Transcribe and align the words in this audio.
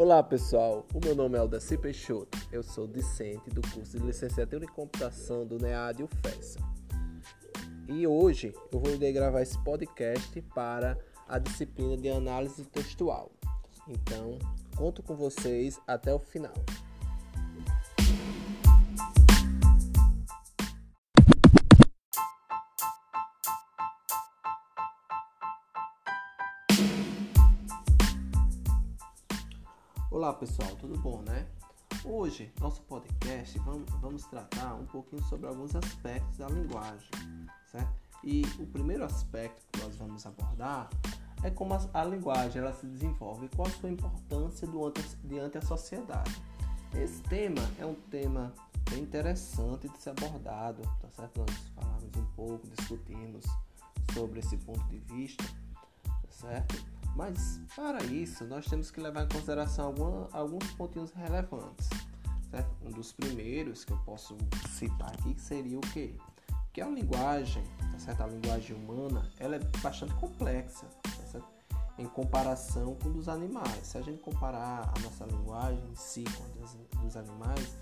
Olá 0.00 0.22
pessoal, 0.22 0.86
o 0.94 1.04
meu 1.04 1.14
nome 1.14 1.36
é 1.36 1.40
Aldaci 1.40 1.76
Peixoto, 1.76 2.38
eu 2.50 2.62
sou 2.62 2.86
discente 2.86 3.50
do 3.50 3.60
curso 3.60 3.98
de 3.98 4.06
Licenciatura 4.06 4.64
em 4.64 4.68
Computação 4.68 5.46
do 5.46 5.58
NEAD 5.58 6.04
UFESA. 6.04 6.58
E 7.86 8.06
hoje 8.06 8.54
eu 8.72 8.80
vou 8.80 8.96
gravar 9.12 9.42
esse 9.42 9.62
podcast 9.62 10.40
para 10.54 10.96
a 11.28 11.38
disciplina 11.38 11.98
de 11.98 12.08
análise 12.08 12.64
textual. 12.64 13.30
Então, 13.86 14.38
conto 14.74 15.02
com 15.02 15.14
vocês 15.14 15.78
até 15.86 16.14
o 16.14 16.18
final. 16.18 16.54
Olá 30.30 30.38
pessoal, 30.38 30.70
tudo 30.76 30.96
bom, 30.96 31.22
né? 31.22 31.44
Hoje, 32.04 32.52
nosso 32.60 32.80
podcast, 32.82 33.58
vamos, 33.58 33.90
vamos 33.94 34.24
tratar 34.26 34.74
um 34.76 34.86
pouquinho 34.86 35.20
sobre 35.24 35.48
alguns 35.48 35.74
aspectos 35.74 36.36
da 36.36 36.46
linguagem, 36.46 37.10
certo? 37.66 37.92
E 38.22 38.42
o 38.60 38.66
primeiro 38.68 39.04
aspecto 39.04 39.66
que 39.72 39.80
nós 39.82 39.96
vamos 39.96 40.24
abordar 40.24 40.88
é 41.42 41.50
como 41.50 41.74
a, 41.74 41.80
a 41.92 42.04
linguagem 42.04 42.62
ela 42.62 42.72
se 42.72 42.86
desenvolve, 42.86 43.48
qual 43.56 43.66
a 43.66 43.70
sua 43.72 43.90
importância 43.90 44.68
diante 45.24 45.58
da 45.58 45.62
sociedade. 45.62 46.40
Esse 46.94 47.20
tema 47.24 47.68
é 47.76 47.84
um 47.84 47.96
tema 48.08 48.54
bem 48.88 49.02
interessante 49.02 49.88
de 49.88 49.98
ser 49.98 50.10
abordado, 50.10 50.80
tá 51.00 51.10
certo? 51.10 51.40
Nós 51.40 51.72
falamos 51.74 52.16
um 52.16 52.26
pouco, 52.36 52.68
discutimos 52.68 53.44
sobre 54.14 54.38
esse 54.38 54.56
ponto 54.58 54.84
de 54.84 54.98
vista, 55.12 55.42
tá 56.04 56.30
certo? 56.30 56.99
Mas 57.16 57.60
para 57.74 58.02
isso 58.04 58.44
nós 58.44 58.66
temos 58.66 58.90
que 58.90 59.00
levar 59.00 59.24
em 59.24 59.28
consideração 59.28 59.86
alguma, 59.86 60.28
alguns 60.32 60.70
pontinhos 60.72 61.12
relevantes. 61.12 61.88
Certo? 62.50 62.70
Um 62.84 62.90
dos 62.90 63.12
primeiros 63.12 63.84
que 63.84 63.92
eu 63.92 63.98
posso 63.98 64.36
citar 64.70 65.10
aqui 65.10 65.34
seria 65.38 65.78
o 65.78 65.80
que? 65.80 66.18
Que 66.72 66.80
a 66.80 66.88
linguagem, 66.88 67.62
tá 67.92 67.98
certo? 67.98 68.22
a 68.22 68.26
linguagem 68.26 68.76
humana, 68.76 69.28
ela 69.38 69.56
é 69.56 69.58
bastante 69.82 70.14
complexa 70.14 70.86
tá 70.86 71.40
em 71.98 72.06
comparação 72.06 72.94
com 72.96 73.12
dos 73.12 73.28
animais. 73.28 73.86
Se 73.86 73.98
a 73.98 74.02
gente 74.02 74.20
comparar 74.20 74.92
a 74.96 75.00
nossa 75.00 75.26
linguagem 75.26 75.84
em 75.90 75.94
si 75.94 76.24
com 76.24 76.44
a 76.44 77.02
dos 77.02 77.16
animais, 77.16 77.76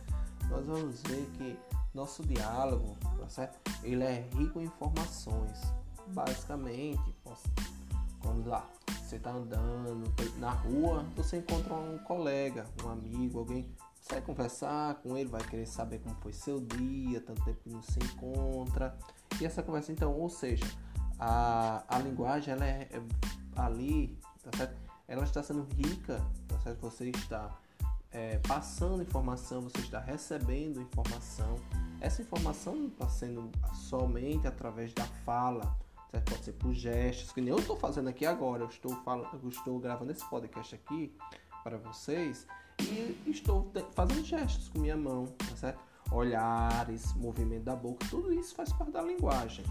nós 0.50 0.66
vamos 0.66 1.02
ver 1.02 1.24
que 1.36 1.58
nosso 1.94 2.24
diálogo, 2.24 2.96
tá 3.18 3.28
certo? 3.28 3.58
ele 3.82 4.02
é 4.02 4.28
rico 4.34 4.60
em 4.60 4.64
informações. 4.64 5.60
Basicamente, 6.08 7.14
posso, 7.22 7.48
vamos 8.22 8.46
lá, 8.46 8.66
você 9.08 9.16
está 9.16 9.30
andando 9.30 10.04
na 10.36 10.50
rua, 10.50 11.02
você 11.16 11.38
encontra 11.38 11.72
um 11.72 11.96
colega, 11.98 12.66
um 12.84 12.90
amigo, 12.90 13.38
alguém, 13.38 13.74
você 13.98 14.14
vai 14.14 14.20
conversar 14.20 14.96
com 14.96 15.16
ele, 15.16 15.30
vai 15.30 15.42
querer 15.42 15.64
saber 15.64 15.98
como 16.00 16.14
foi 16.16 16.32
seu 16.34 16.60
dia, 16.60 17.18
tanto 17.22 17.42
tempo 17.42 17.58
que 17.62 17.70
não 17.70 17.82
se 17.82 17.98
encontra. 18.00 18.98
E 19.40 19.46
essa 19.46 19.62
conversa, 19.62 19.92
então, 19.92 20.12
ou 20.12 20.28
seja, 20.28 20.66
a, 21.18 21.82
a 21.88 21.98
linguagem, 22.00 22.52
ela 22.52 22.66
é, 22.66 22.88
é 22.92 23.02
ali, 23.56 24.18
tá 24.42 24.50
certo? 24.58 24.76
Ela 25.06 25.24
está 25.24 25.42
sendo 25.42 25.66
rica, 25.74 26.22
tá 26.46 26.58
certo? 26.60 26.80
Você 26.82 27.08
está 27.08 27.58
é, 28.10 28.38
passando 28.46 29.02
informação, 29.02 29.62
você 29.62 29.78
está 29.78 30.00
recebendo 30.00 30.82
informação. 30.82 31.56
Essa 31.98 32.20
informação 32.20 32.76
não 32.76 32.88
está 32.88 33.08
sendo 33.08 33.50
somente 33.72 34.46
através 34.46 34.92
da 34.92 35.04
fala, 35.24 35.74
certo? 36.10 36.30
Pode 36.30 36.44
ser 36.44 36.52
por 36.52 36.72
gestos, 36.72 37.32
que 37.32 37.40
nem 37.40 37.50
eu 37.50 37.58
estou 37.58 37.76
fazendo 37.76 38.08
aqui 38.08 38.26
agora. 38.26 38.62
Eu 38.62 38.68
estou, 38.68 38.94
falando, 39.02 39.28
eu 39.42 39.48
estou 39.48 39.78
gravando 39.78 40.12
esse 40.12 40.24
podcast 40.28 40.74
aqui 40.74 41.14
para 41.62 41.76
vocês 41.78 42.46
e 42.80 43.18
estou 43.26 43.70
fazendo 43.92 44.24
gestos 44.24 44.68
com 44.68 44.78
minha 44.78 44.96
mão, 44.96 45.26
tá 45.26 45.56
certo? 45.56 45.80
Olhares, 46.10 47.12
movimento 47.14 47.64
da 47.64 47.76
boca, 47.76 48.06
tudo 48.08 48.32
isso 48.32 48.54
faz 48.54 48.72
parte 48.72 48.92
da 48.92 49.02
linguagem. 49.02 49.64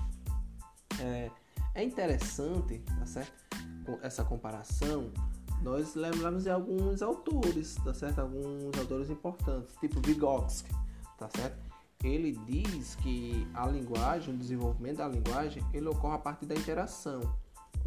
É, 1.00 1.32
é 1.74 1.84
interessante, 1.84 2.80
tá 2.80 3.06
certo? 3.06 3.34
Essa 4.02 4.24
comparação, 4.24 5.12
nós 5.62 5.96
lembramos 5.96 6.44
de 6.44 6.50
alguns 6.50 7.02
autores, 7.02 7.76
tá 7.84 7.94
certo? 7.94 8.20
Alguns 8.20 8.78
autores 8.78 9.10
importantes, 9.10 9.76
tipo 9.78 10.00
Vygotsky, 10.02 10.72
tá 11.18 11.30
certo? 11.30 11.67
Ele 12.04 12.32
diz 12.32 12.96
que 12.96 13.48
a 13.54 13.68
linguagem, 13.68 14.34
o 14.34 14.38
desenvolvimento 14.38 14.98
da 14.98 15.08
linguagem, 15.08 15.64
ele 15.74 15.88
ocorre 15.88 16.16
a 16.16 16.20
partir 16.20 16.46
da 16.46 16.56
interação. 16.56 17.22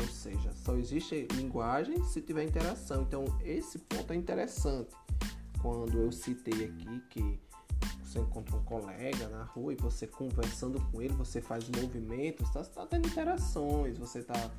Ou 0.00 0.08
seja, 0.08 0.52
só 0.54 0.74
existe 0.76 1.28
linguagem 1.32 2.02
se 2.04 2.20
tiver 2.20 2.44
interação. 2.44 3.02
Então, 3.02 3.24
esse 3.44 3.78
ponto 3.78 4.12
é 4.12 4.16
interessante. 4.16 4.90
Quando 5.60 5.98
eu 5.98 6.10
citei 6.10 6.64
aqui 6.64 7.00
que 7.10 7.40
você 8.02 8.18
encontra 8.18 8.56
um 8.56 8.64
colega 8.64 9.28
na 9.28 9.44
rua 9.44 9.72
e 9.72 9.76
você 9.76 10.06
conversando 10.06 10.80
com 10.90 11.00
ele, 11.00 11.14
você 11.14 11.40
faz 11.40 11.68
movimentos, 11.68 12.48
está 12.48 12.64
tá 12.64 12.86
tendo 12.86 13.06
interações, 13.06 13.96
você 13.98 14.18
está 14.20 14.50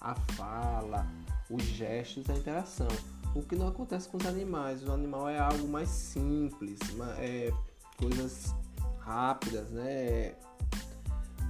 a 0.00 0.14
fala, 0.32 1.06
os 1.48 1.62
gestos 1.62 2.24
da 2.24 2.34
interação. 2.34 2.88
O 3.34 3.42
que 3.42 3.54
não 3.54 3.68
acontece 3.68 4.08
com 4.08 4.16
os 4.16 4.26
animais. 4.26 4.82
O 4.82 4.92
animal 4.92 5.28
é 5.28 5.38
algo 5.38 5.68
mais 5.68 5.88
simples, 5.88 6.78
é 7.18 7.52
coisas 7.96 8.54
rápidas, 8.98 9.70
né? 9.70 10.34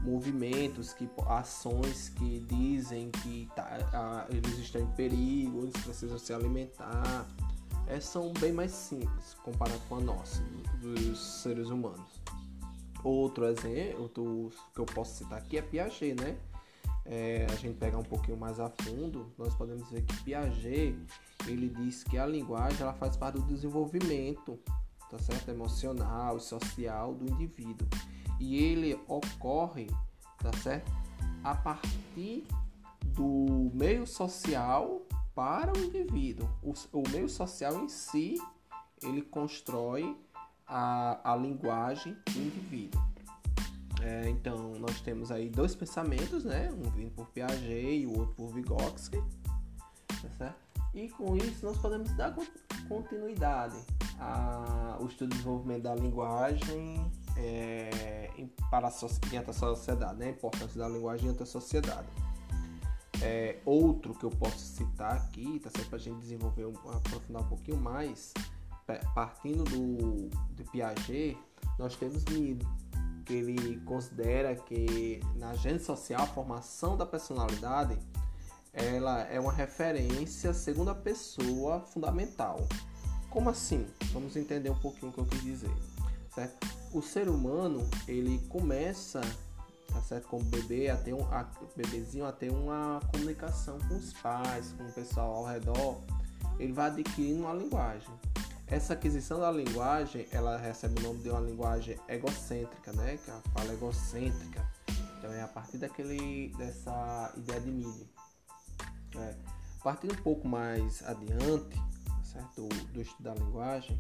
Movimentos, 0.03 0.93
que, 0.93 1.09
ações 1.27 2.11
que 2.11 2.41
dizem 2.41 3.11
que 3.11 3.49
tá, 3.57 4.27
eles 4.29 4.59
estão 4.59 4.83
em 4.83 4.87
perigo, 4.89 5.63
eles 5.63 5.83
precisam 5.83 6.19
se 6.19 6.33
alimentar. 6.33 7.27
É, 7.87 8.01
são 8.01 8.33
bem 8.35 8.53
mais 8.53 8.73
simples 8.73 9.35
comparado 9.43 9.81
com 9.89 9.97
a 9.97 10.01
nossa, 10.01 10.43
dos 10.81 11.19
seres 11.43 11.69
humanos. 11.69 12.23
Outro 13.03 13.45
exemplo 13.47 14.51
que 14.75 14.81
eu 14.81 14.87
posso 14.87 15.17
citar 15.17 15.39
aqui 15.39 15.59
é 15.59 15.63
Piaget, 15.63 16.15
né? 16.21 16.39
É, 17.07 17.47
a 17.51 17.55
gente 17.57 17.77
pegar 17.79 17.99
um 17.99 18.05
pouquinho 18.05 18.39
mais 18.39 18.59
a 18.59 18.71
fundo, 18.71 19.31
nós 19.37 19.55
podemos 19.55 19.91
ver 19.91 20.03
que 20.03 20.23
Piaget 20.23 20.99
ele 21.47 21.69
diz 21.69 22.03
que 22.03 22.17
a 22.17 22.27
linguagem 22.27 22.81
ela 22.81 22.95
faz 22.95 23.17
parte 23.17 23.39
do 23.39 23.47
desenvolvimento 23.47 24.59
tá 25.17 25.19
certo? 25.19 25.49
emocional 25.49 26.37
e 26.37 26.41
social 26.41 27.15
do 27.15 27.31
indivíduo. 27.31 27.87
E 28.41 28.57
ele 28.57 28.99
ocorre, 29.07 29.87
tá 30.39 30.53
certo? 30.61 30.91
A 31.43 31.55
partir 31.55 32.47
do 33.05 33.71
meio 33.73 34.07
social 34.07 35.03
para 35.35 35.73
o 35.73 35.79
indivíduo. 35.79 36.49
O, 36.63 36.73
o 36.93 37.09
meio 37.11 37.29
social 37.29 37.79
em 37.81 37.89
si, 37.89 38.35
ele 39.03 39.23
constrói 39.23 40.17
a, 40.67 41.33
a 41.33 41.37
linguagem 41.37 42.17
do 42.33 42.41
indivíduo. 42.41 43.01
É, 44.03 44.29
então, 44.29 44.73
nós 44.81 45.01
temos 45.01 45.31
aí 45.31 45.49
dois 45.49 45.75
pensamentos, 45.75 46.45
né? 46.45 46.71
Um 46.73 46.91
vindo 46.91 47.13
por 47.13 47.29
Piaget 47.29 48.01
e 48.01 48.07
o 48.07 48.19
outro 48.19 48.35
por 48.35 48.53
Vygotsky, 48.53 49.23
tá 50.09 50.29
certo? 50.37 50.59
E 50.93 51.09
com 51.09 51.37
isso 51.37 51.65
nós 51.65 51.79
podemos 51.79 52.13
dar 52.17 52.35
continuidade 52.89 53.77
a, 54.19 54.97
o 55.01 55.07
estudo 55.07 55.31
de 55.31 55.37
desenvolvimento 55.37 55.83
da 55.83 55.95
linguagem 55.95 57.11
é, 57.37 58.31
para 58.71 58.89
a, 58.89 59.43
da 59.43 59.53
sociedade, 59.53 60.19
né? 60.19 60.27
a 60.27 60.31
importância 60.31 60.79
da 60.79 60.89
linguagem 60.89 61.25
diante 61.25 61.39
da 61.39 61.47
sociedade. 61.47 62.09
É, 63.23 63.59
outro 63.65 64.15
que 64.15 64.25
eu 64.25 64.31
posso 64.31 64.59
citar 64.59 65.17
aqui, 65.17 65.61
tá 65.61 65.71
certo? 65.71 65.89
Para 65.89 65.97
a 65.97 66.01
gente 66.01 66.19
desenvolver, 66.19 66.67
aprofundar 66.95 67.43
um 67.43 67.49
pouquinho 67.49 67.79
mais, 67.79 68.35
partindo 69.15 69.65
do, 69.65 70.29
do 70.51 70.65
Piaget, 70.71 71.39
nós 71.79 71.97
temos 71.97 72.23
que 72.25 72.59
ele 73.31 73.81
considera 73.81 74.55
que 74.55 75.21
na 75.37 75.51
agenda 75.51 75.79
social 75.79 76.23
a 76.23 76.27
formação 76.27 76.97
da 76.97 77.07
personalidade 77.07 77.99
ela 78.73 79.23
é 79.23 79.39
uma 79.39 79.53
referência 79.53 80.53
segunda 80.53 80.95
pessoa 80.95 81.81
fundamental. 81.81 82.67
Como 83.35 83.51
assim? 83.51 83.85
Vamos 84.13 84.37
entender 84.37 84.71
um 84.71 84.79
pouquinho 84.79 85.11
o 85.11 85.13
que 85.13 85.19
eu 85.19 85.27
quis 85.27 85.43
dizer. 85.43 85.77
Certo? 86.33 86.69
O 86.93 87.03
ser 87.03 87.29
humano, 87.29 87.85
ele 88.07 88.39
começa, 88.49 89.21
tá 89.89 90.01
certo? 90.03 90.29
Como 90.29 90.45
bebê, 90.45 90.89
a 90.89 90.97
ter 90.97 91.15
um 91.15 91.25
a, 91.33 91.45
bebezinho 91.77 92.27
a 92.27 92.31
ter 92.31 92.53
uma 92.53 93.01
comunicação 93.11 93.77
com 93.89 93.97
os 93.97 94.13
pais, 94.13 94.73
com 94.79 94.85
o 94.85 94.93
pessoal 94.93 95.35
ao 95.35 95.47
redor. 95.47 96.01
Ele 96.61 96.73
vai 96.73 96.87
adquirindo 96.87 97.43
uma 97.43 97.53
linguagem. 97.53 98.09
Essa 98.69 98.93
aquisição 98.93 99.41
da 99.41 99.51
linguagem, 99.51 100.29
ela 100.31 100.57
recebe 100.57 101.01
o 101.01 101.03
nome 101.03 101.19
de 101.19 101.29
uma 101.29 101.41
linguagem 101.41 101.99
egocêntrica, 102.09 102.93
né? 102.93 103.19
Que 103.25 103.33
é 103.33 103.35
a 103.35 103.41
fala 103.53 103.73
egocêntrica. 103.73 104.65
Então 105.19 105.33
é 105.33 105.43
a 105.43 105.49
partir 105.49 105.79
daquele 105.79 106.55
dessa 106.57 107.33
ideia 107.37 107.61
de 107.61 107.71
mídia. 107.73 108.07
É, 109.17 109.35
partindo 109.83 110.13
um 110.13 110.23
pouco 110.23 110.47
mais 110.47 111.03
adiante, 111.03 111.77
certo? 112.35 112.63
Do, 112.63 112.93
do 112.93 113.01
estudo 113.01 113.23
da 113.23 113.35
linguagem, 113.35 113.99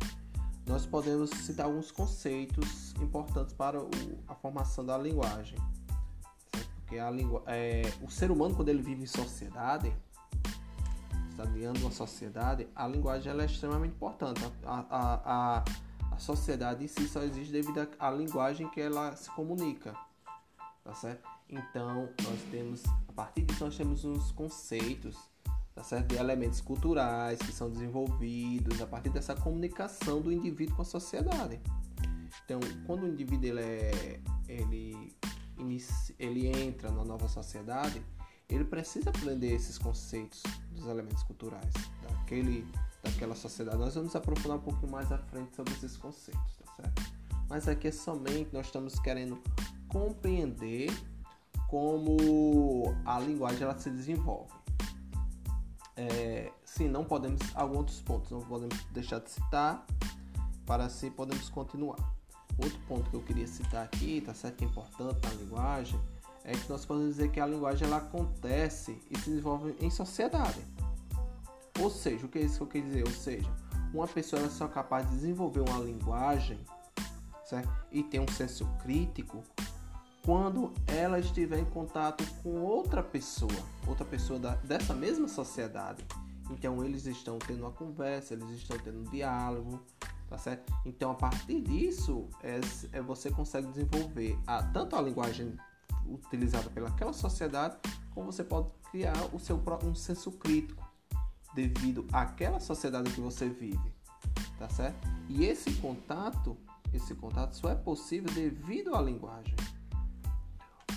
nós 0.67 0.85
podemos 0.85 1.31
citar 1.31 1.67
alguns 1.67 1.91
conceitos 1.91 2.93
importantes 3.01 3.55
para 3.55 3.81
o, 3.81 3.91
a 4.29 4.35
formação 4.35 4.85
da 4.85 4.99
linguagem. 4.99 5.59
Certo? 6.55 6.71
Porque 6.77 6.99
a 6.99 7.11
é, 7.47 7.83
o 8.03 8.11
ser 8.11 8.31
humano, 8.31 8.55
quando 8.55 8.69
ele 8.69 8.83
vive 8.83 9.03
em 9.03 9.07
sociedade, 9.07 9.95
está 11.31 11.45
guiando 11.45 11.81
uma 11.81 11.91
sociedade, 11.91 12.69
a 12.75 12.87
linguagem 12.87 13.31
ela 13.31 13.43
é 13.43 13.47
extremamente 13.47 13.95
importante. 13.95 14.41
A, 14.65 14.85
a, 14.91 15.59
a, 15.59 15.65
a 16.13 16.19
sociedade 16.19 16.85
em 16.85 16.89
si 16.89 17.09
só 17.09 17.23
existe 17.23 17.53
devido 17.53 17.89
à 17.99 18.11
linguagem 18.11 18.69
que 18.71 18.81
ela 18.81 19.15
se 19.17 19.31
comunica, 19.31 19.95
tá 20.83 20.95
certo? 20.95 21.29
Então, 21.49 22.09
nós 22.23 22.41
temos, 22.51 22.83
a 23.09 23.13
partir 23.13 23.43
disso, 23.43 23.65
nós 23.65 23.77
temos 23.77 24.05
uns 24.05 24.33
conceitos, 24.33 25.17
tá 25.75 25.83
certo? 25.83 26.09
De 26.09 26.17
elementos 26.17 26.61
culturais 26.61 27.39
que 27.39 27.53
são 27.53 27.71
desenvolvidos 27.71 28.81
a 28.81 28.87
partir 28.87 29.11
dessa 29.11 29.35
comunicação 29.35 30.21
do 30.21 30.33
indivíduo 30.33 30.77
com 30.77 30.83
a 30.83 30.85
sociedade. 30.85 31.61
Então, 32.45 32.61
quando 32.87 33.05
o 33.05 33.09
indivíduo 33.09 33.49
ele, 33.49 33.61
é, 33.61 34.21
ele, 34.49 35.15
ele 36.19 36.47
entra 36.47 36.91
na 36.91 37.05
nova 37.05 37.29
sociedade, 37.29 38.03
ele 38.49 38.65
precisa 38.65 39.11
aprender 39.11 39.53
esses 39.53 39.79
conceitos 39.79 40.43
dos 40.73 40.87
elementos 40.87 41.23
culturais 41.23 41.73
daquele, 42.03 42.67
daquela 43.03 43.35
sociedade. 43.35 43.79
Nós 43.79 43.95
vamos 43.95 44.15
aprofundar 44.15 44.59
um 44.59 44.61
pouquinho 44.61 44.93
mais 44.93 45.11
à 45.11 45.19
frente 45.19 45.57
sobre 45.57 45.73
esses 45.73 45.97
conceitos, 45.97 46.57
tá 46.57 46.75
certo? 46.77 47.03
Mas 47.49 47.67
aqui 47.69 47.89
é 47.89 47.93
somente 47.93 48.51
nós 48.53 48.67
estamos 48.67 48.99
querendo 49.01 49.41
compreender 49.89 50.91
como 51.69 52.95
a 53.05 53.19
linguagem 53.19 53.63
ela 53.63 53.79
se 53.79 53.91
desenvolve. 53.91 54.64
É, 55.97 56.51
sim, 56.65 56.89
não 56.89 57.05
podemos 57.05 57.41
alguns 57.55 57.79
outros 57.79 58.01
pontos 58.01 58.31
não 58.33 58.41
podemos 58.41 58.77
deixar 58.87 59.21
de 59.21 59.31
citar 59.31 59.87
para 60.67 60.85
assim 60.85 61.11
podemos 61.11 61.49
continuar. 61.49 61.99
Outro 62.57 62.79
ponto 62.87 63.11
que 63.11 63.17
eu 63.17 63.23
queria 63.23 63.47
citar 63.47 63.85
aqui, 63.85 64.21
tá 64.21 64.33
certo 64.33 64.57
que 64.57 64.65
é 64.65 64.69
importante 64.69 65.19
na 65.23 65.35
linguagem, 65.35 66.01
é 66.45 66.53
que 66.53 66.69
nós 66.69 66.85
podemos 66.85 67.17
dizer 67.17 67.31
que 67.31 67.41
a 67.41 67.47
linguagem 67.47 67.87
ela 67.87 67.97
acontece 67.97 69.01
e 69.11 69.19
se 69.19 69.31
desenvolve 69.31 69.75
em 69.81 69.91
sociedade. 69.91 70.61
Ou 71.81 71.91
seja, 71.91 72.27
o 72.27 72.29
que 72.29 72.39
é 72.39 72.43
isso 72.43 72.59
que 72.59 72.63
eu 72.63 72.67
quero 72.67 72.87
dizer? 72.87 73.05
Ou 73.05 73.13
seja, 73.13 73.51
uma 73.93 74.07
pessoa 74.07 74.43
é 74.43 74.49
só 74.49 74.69
capaz 74.69 75.09
de 75.09 75.15
desenvolver 75.15 75.61
uma 75.61 75.79
linguagem 75.79 76.59
certo? 77.45 77.71
e 77.91 78.03
ter 78.03 78.21
um 78.21 78.29
senso 78.29 78.67
crítico 78.83 79.43
quando 80.25 80.73
ela 80.87 81.19
estiver 81.19 81.59
em 81.59 81.65
contato 81.67 82.25
com 82.43 82.63
outra 82.63 83.03
pessoa, 83.03 83.53
outra 83.87 84.05
pessoa 84.05 84.39
da, 84.39 84.55
dessa 84.57 84.95
mesma 84.95 85.29
sociedade. 85.29 86.05
Então 86.51 86.83
eles 86.83 87.07
estão 87.07 87.39
tendo 87.39 87.61
uma 87.61 87.71
conversa, 87.71 88.35
eles 88.35 88.49
estão 88.51 88.79
tendo 88.79 89.01
um 89.01 89.05
diálogo, 89.05 89.81
tá 90.29 90.39
certo? 90.39 90.73
Então 90.85 91.11
a 91.11 91.15
partir 91.15 91.61
disso 91.61 92.29
é, 92.43 92.59
é 92.93 93.03
você 93.03 93.31
consegue 93.31 93.67
desenvolver 93.69 94.39
a, 94.47 94.63
tanto 94.63 94.97
a 94.97 95.03
linguagem 95.03 95.55
utilizada 96.07 96.71
pelaquela 96.71 97.13
sociedade, 97.13 97.77
como 98.15 98.33
você 98.33 98.45
pode 98.45 98.69
criar 98.91 99.17
o 99.33 99.39
seu 99.39 99.63
um 99.83 99.95
senso 99.95 100.31
crítico 100.33 100.87
devido 101.55 102.07
àquela 102.13 102.61
sociedade 102.61 103.11
que 103.11 103.21
você 103.21 103.49
vive, 103.49 103.95
tá 104.59 104.69
certo? 104.69 105.07
E 105.29 105.45
esse 105.45 105.73
contato, 105.75 106.57
esse 106.93 107.15
contato 107.15 107.55
só 107.55 107.71
é 107.71 107.75
possível 107.75 108.33
devido 108.33 108.95
à 108.95 109.01
linguagem. 109.01 109.55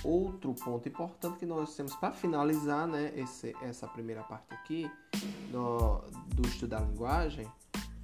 Outro 0.03 0.53
ponto 0.53 0.87
importante 0.87 1.39
que 1.39 1.45
nós 1.45 1.75
temos 1.75 1.95
para 1.95 2.11
finalizar, 2.11 2.87
né, 2.87 3.11
esse, 3.15 3.55
essa 3.61 3.87
primeira 3.87 4.23
parte 4.23 4.53
aqui 4.53 4.89
do, 5.51 5.99
do 6.35 6.47
estudo 6.47 6.69
da 6.69 6.79
linguagem, 6.79 7.47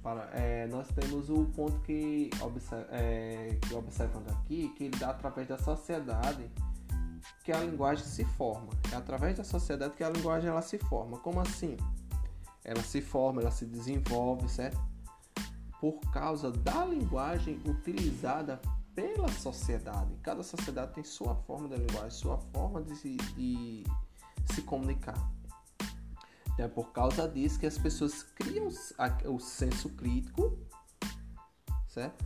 para, 0.02 0.28
é, 0.32 0.66
nós 0.66 0.88
temos 0.88 1.30
o 1.30 1.46
ponto 1.46 1.80
que, 1.80 2.28
observ, 2.42 2.86
é, 2.90 3.58
que 3.62 3.74
observando 3.74 4.28
aqui, 4.30 4.68
que 4.76 4.84
ele 4.84 4.98
dá 4.98 5.10
através 5.10 5.48
da 5.48 5.56
sociedade 5.56 6.50
que 7.42 7.52
a 7.52 7.60
linguagem 7.60 8.04
se 8.04 8.24
forma. 8.24 8.68
É 8.92 8.96
através 8.96 9.36
da 9.36 9.44
sociedade 9.44 9.94
que 9.94 10.04
a 10.04 10.10
linguagem 10.10 10.50
ela 10.50 10.62
se 10.62 10.78
forma. 10.78 11.18
Como 11.18 11.40
assim? 11.40 11.76
Ela 12.62 12.82
se 12.82 13.00
forma, 13.00 13.40
ela 13.40 13.50
se 13.50 13.64
desenvolve, 13.64 14.48
certo? 14.48 14.78
Por 15.80 15.98
causa 16.12 16.50
da 16.50 16.84
linguagem 16.84 17.60
utilizada 17.66 18.60
pela 18.94 19.28
sociedade. 19.28 20.14
Cada 20.22 20.42
sociedade 20.42 20.94
tem 20.94 21.04
sua 21.04 21.34
forma 21.34 21.68
de 21.68 21.76
linguagem, 21.76 22.10
sua 22.10 22.38
forma 22.52 22.82
de 22.82 22.94
se, 22.96 23.16
de 23.16 23.84
se 24.52 24.62
comunicar. 24.62 25.18
Então 26.52 26.66
é 26.66 26.68
por 26.68 26.92
causa 26.92 27.28
disso 27.28 27.58
que 27.58 27.66
as 27.66 27.76
pessoas 27.76 28.22
criam 28.22 28.68
o 29.26 29.38
senso 29.40 29.88
crítico, 29.90 30.56
certo? 31.88 32.24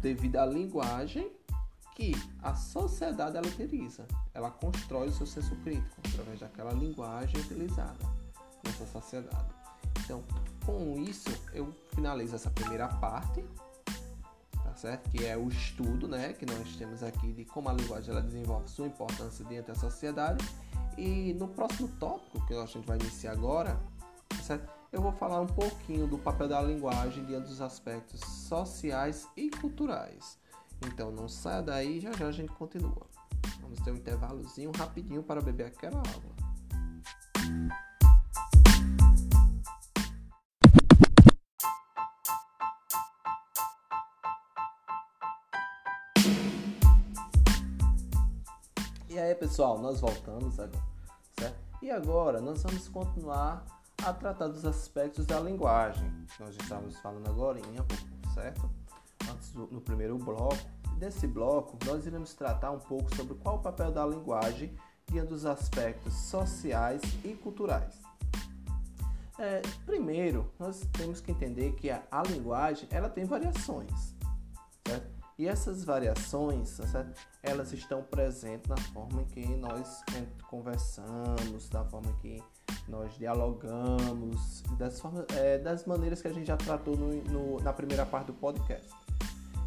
Devido 0.00 0.36
à 0.36 0.46
linguagem 0.46 1.30
que 1.94 2.12
a 2.42 2.54
sociedade 2.54 3.36
ela 3.36 3.46
utiliza. 3.46 4.06
Ela 4.32 4.50
constrói 4.50 5.08
o 5.08 5.12
seu 5.12 5.26
senso 5.26 5.54
crítico 5.56 6.00
através 6.08 6.40
daquela 6.40 6.72
linguagem 6.72 7.40
utilizada 7.40 7.98
nessa 8.64 8.86
sociedade. 8.86 9.54
Então, 10.04 10.22
com 10.64 10.98
isso, 10.98 11.30
eu 11.52 11.72
finalizo 11.94 12.34
essa 12.34 12.50
primeira 12.50 12.88
parte, 12.88 13.44
certo? 14.84 15.08
Que 15.10 15.24
é 15.24 15.34
o 15.34 15.48
estudo, 15.48 16.06
né, 16.06 16.34
que 16.34 16.44
nós 16.44 16.76
temos 16.76 17.02
aqui 17.02 17.32
de 17.32 17.44
como 17.46 17.70
a 17.70 17.72
linguagem 17.72 18.10
ela 18.10 18.20
desenvolve 18.20 18.68
sua 18.68 18.86
importância 18.86 19.42
dentro 19.46 19.72
da 19.72 19.80
sociedade. 19.80 20.44
E 20.98 21.32
no 21.34 21.48
próximo 21.48 21.88
tópico 21.98 22.46
que 22.46 22.54
a 22.54 22.66
gente 22.66 22.86
vai 22.86 22.98
iniciar 22.98 23.32
agora, 23.32 23.80
certo? 24.42 24.70
Eu 24.92 25.00
vou 25.00 25.12
falar 25.12 25.40
um 25.40 25.46
pouquinho 25.46 26.06
do 26.06 26.18
papel 26.18 26.48
da 26.48 26.60
linguagem 26.60 27.24
diante 27.24 27.48
dos 27.48 27.60
aspectos 27.60 28.20
sociais 28.20 29.26
e 29.36 29.50
culturais. 29.50 30.38
Então 30.86 31.10
não 31.10 31.28
saia 31.28 31.62
daí, 31.62 31.98
já 31.98 32.12
já 32.12 32.28
a 32.28 32.32
gente 32.32 32.52
continua. 32.52 33.06
Vamos 33.60 33.80
ter 33.80 33.90
um 33.90 33.96
intervalozinho 33.96 34.70
rapidinho 34.76 35.22
para 35.22 35.40
beber 35.40 35.66
aquela 35.66 35.98
água. 35.98 36.43
Pessoal, 49.34 49.78
nós 49.78 50.00
voltamos 50.00 50.58
agora, 50.58 50.82
certo? 51.38 51.58
E 51.82 51.90
agora 51.90 52.40
nós 52.40 52.62
vamos 52.62 52.88
continuar 52.88 53.64
a 54.02 54.12
tratar 54.12 54.48
dos 54.48 54.64
aspectos 54.64 55.26
da 55.26 55.40
linguagem. 55.40 56.10
Nós 56.40 56.56
estávamos 56.56 56.96
falando 56.98 57.28
agora, 57.28 57.60
certo? 58.34 58.70
Antes 59.30 59.50
do, 59.52 59.66
no 59.66 59.80
primeiro 59.80 60.16
bloco, 60.18 60.56
Nesse 60.98 61.26
bloco, 61.26 61.76
nós 61.84 62.06
iremos 62.06 62.34
tratar 62.34 62.70
um 62.70 62.78
pouco 62.78 63.14
sobre 63.16 63.34
qual 63.34 63.56
o 63.56 63.58
papel 63.58 63.90
da 63.90 64.06
linguagem 64.06 64.74
diante 65.06 65.28
dos 65.28 65.44
aspectos 65.44 66.14
sociais 66.14 67.02
e 67.24 67.34
culturais. 67.34 68.00
É, 69.38 69.60
primeiro, 69.84 70.50
nós 70.58 70.80
temos 70.92 71.20
que 71.20 71.32
entender 71.32 71.72
que 71.72 71.90
a, 71.90 72.02
a 72.10 72.22
linguagem 72.22 72.88
ela 72.90 73.08
tem 73.08 73.24
variações, 73.24 74.14
certo? 74.86 75.13
E 75.36 75.48
essas 75.48 75.84
variações, 75.84 76.68
certo? 76.68 77.20
elas 77.42 77.72
estão 77.72 78.02
presentes 78.02 78.68
na 78.68 78.76
forma 78.76 79.24
que 79.24 79.44
nós 79.56 80.02
conversamos, 80.48 81.68
da 81.68 81.84
forma 81.84 82.12
que 82.20 82.42
nós 82.88 83.16
dialogamos, 83.16 84.62
das, 84.78 85.00
formas, 85.00 85.26
é, 85.36 85.58
das 85.58 85.84
maneiras 85.86 86.22
que 86.22 86.28
a 86.28 86.32
gente 86.32 86.46
já 86.46 86.56
tratou 86.56 86.96
no, 86.96 87.12
no, 87.24 87.60
na 87.60 87.72
primeira 87.72 88.06
parte 88.06 88.28
do 88.28 88.34
podcast. 88.34 88.88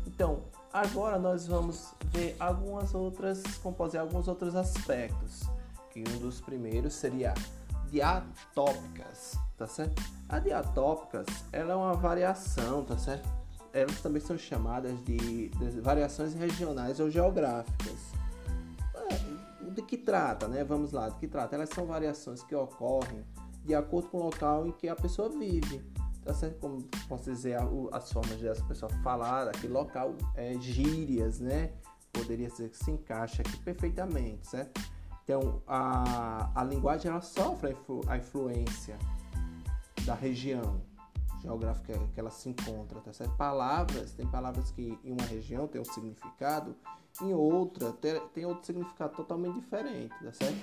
Então, 0.06 0.42
Agora 0.78 1.18
nós 1.18 1.48
vamos 1.48 1.94
ver 2.12 2.36
algumas 2.40 2.94
outras, 2.94 3.42
composir 3.64 3.98
alguns 3.98 4.28
outros 4.28 4.56
aspectos, 4.56 5.42
que 5.90 6.04
um 6.08 6.20
dos 6.20 6.40
primeiros 6.40 6.94
seria 6.94 7.34
diatópicas, 7.90 9.40
tá 9.58 9.66
certo? 9.66 10.00
A 10.30 10.38
diatópicas, 10.38 11.26
ela 11.52 11.74
é 11.74 11.76
uma 11.76 11.94
variação, 11.94 12.84
tá 12.84 12.96
certo? 12.96 13.28
Elas 13.80 14.02
também 14.02 14.22
são 14.22 14.38
chamadas 14.38 14.94
de, 15.04 15.50
de 15.50 15.82
variações 15.82 16.34
regionais 16.34 17.00
ou 17.00 17.10
geográficas. 17.10 18.14
É, 18.96 19.70
de 19.70 19.82
que 19.82 19.98
trata, 19.98 20.48
né? 20.48 20.64
Vamos 20.64 20.92
lá, 20.92 21.10
de 21.10 21.16
que 21.18 21.28
trata? 21.28 21.56
Elas 21.56 21.70
são 21.70 21.86
variações 21.86 22.44
que 22.44 22.56
ocorrem 22.56 23.24
de 23.64 23.76
acordo 23.76 24.10
com 24.10 24.18
o 24.18 24.24
local 24.24 24.66
em 24.66 24.72
que 24.72 24.88
a 24.88 24.96
pessoa 24.96 25.30
vive 25.30 25.84
tá 26.28 26.34
certo? 26.34 26.60
Como 26.60 26.84
posso 27.08 27.32
dizer, 27.32 27.58
as 27.94 28.12
formas 28.12 28.38
dessa 28.38 28.64
pessoa 28.66 28.92
falar 29.02 29.48
aquele 29.48 29.72
local, 29.72 30.14
é, 30.36 30.54
gírias, 30.60 31.40
né? 31.40 31.72
Poderia 32.12 32.50
ser 32.50 32.70
que 32.70 32.78
se 32.78 32.92
encaixa 32.92 33.42
aqui 33.42 33.58
perfeitamente, 33.60 34.46
certo? 34.46 34.82
Então, 35.24 35.62
a, 35.66 36.52
a 36.54 36.64
linguagem 36.66 37.10
ela 37.10 37.22
sofre 37.22 37.76
a 38.08 38.18
influência 38.18 38.98
da 40.06 40.16
região 40.16 40.82
geográfica 41.42 41.94
que 42.14 42.20
ela 42.20 42.32
se 42.32 42.50
encontra, 42.50 43.00
tá 43.02 43.14
certo? 43.14 43.36
Palavras, 43.36 44.14
tem 44.14 44.26
palavras 44.28 44.72
que 44.72 44.98
em 45.04 45.12
uma 45.12 45.26
região 45.26 45.68
tem 45.68 45.80
um 45.82 45.86
significado, 45.86 46.76
em 47.22 47.34
outra 47.34 47.92
tem, 48.34 48.46
outro 48.46 48.66
significado 48.66 49.16
totalmente 49.16 49.56
diferente, 49.56 50.14
tá 50.24 50.32
certo? 50.34 50.58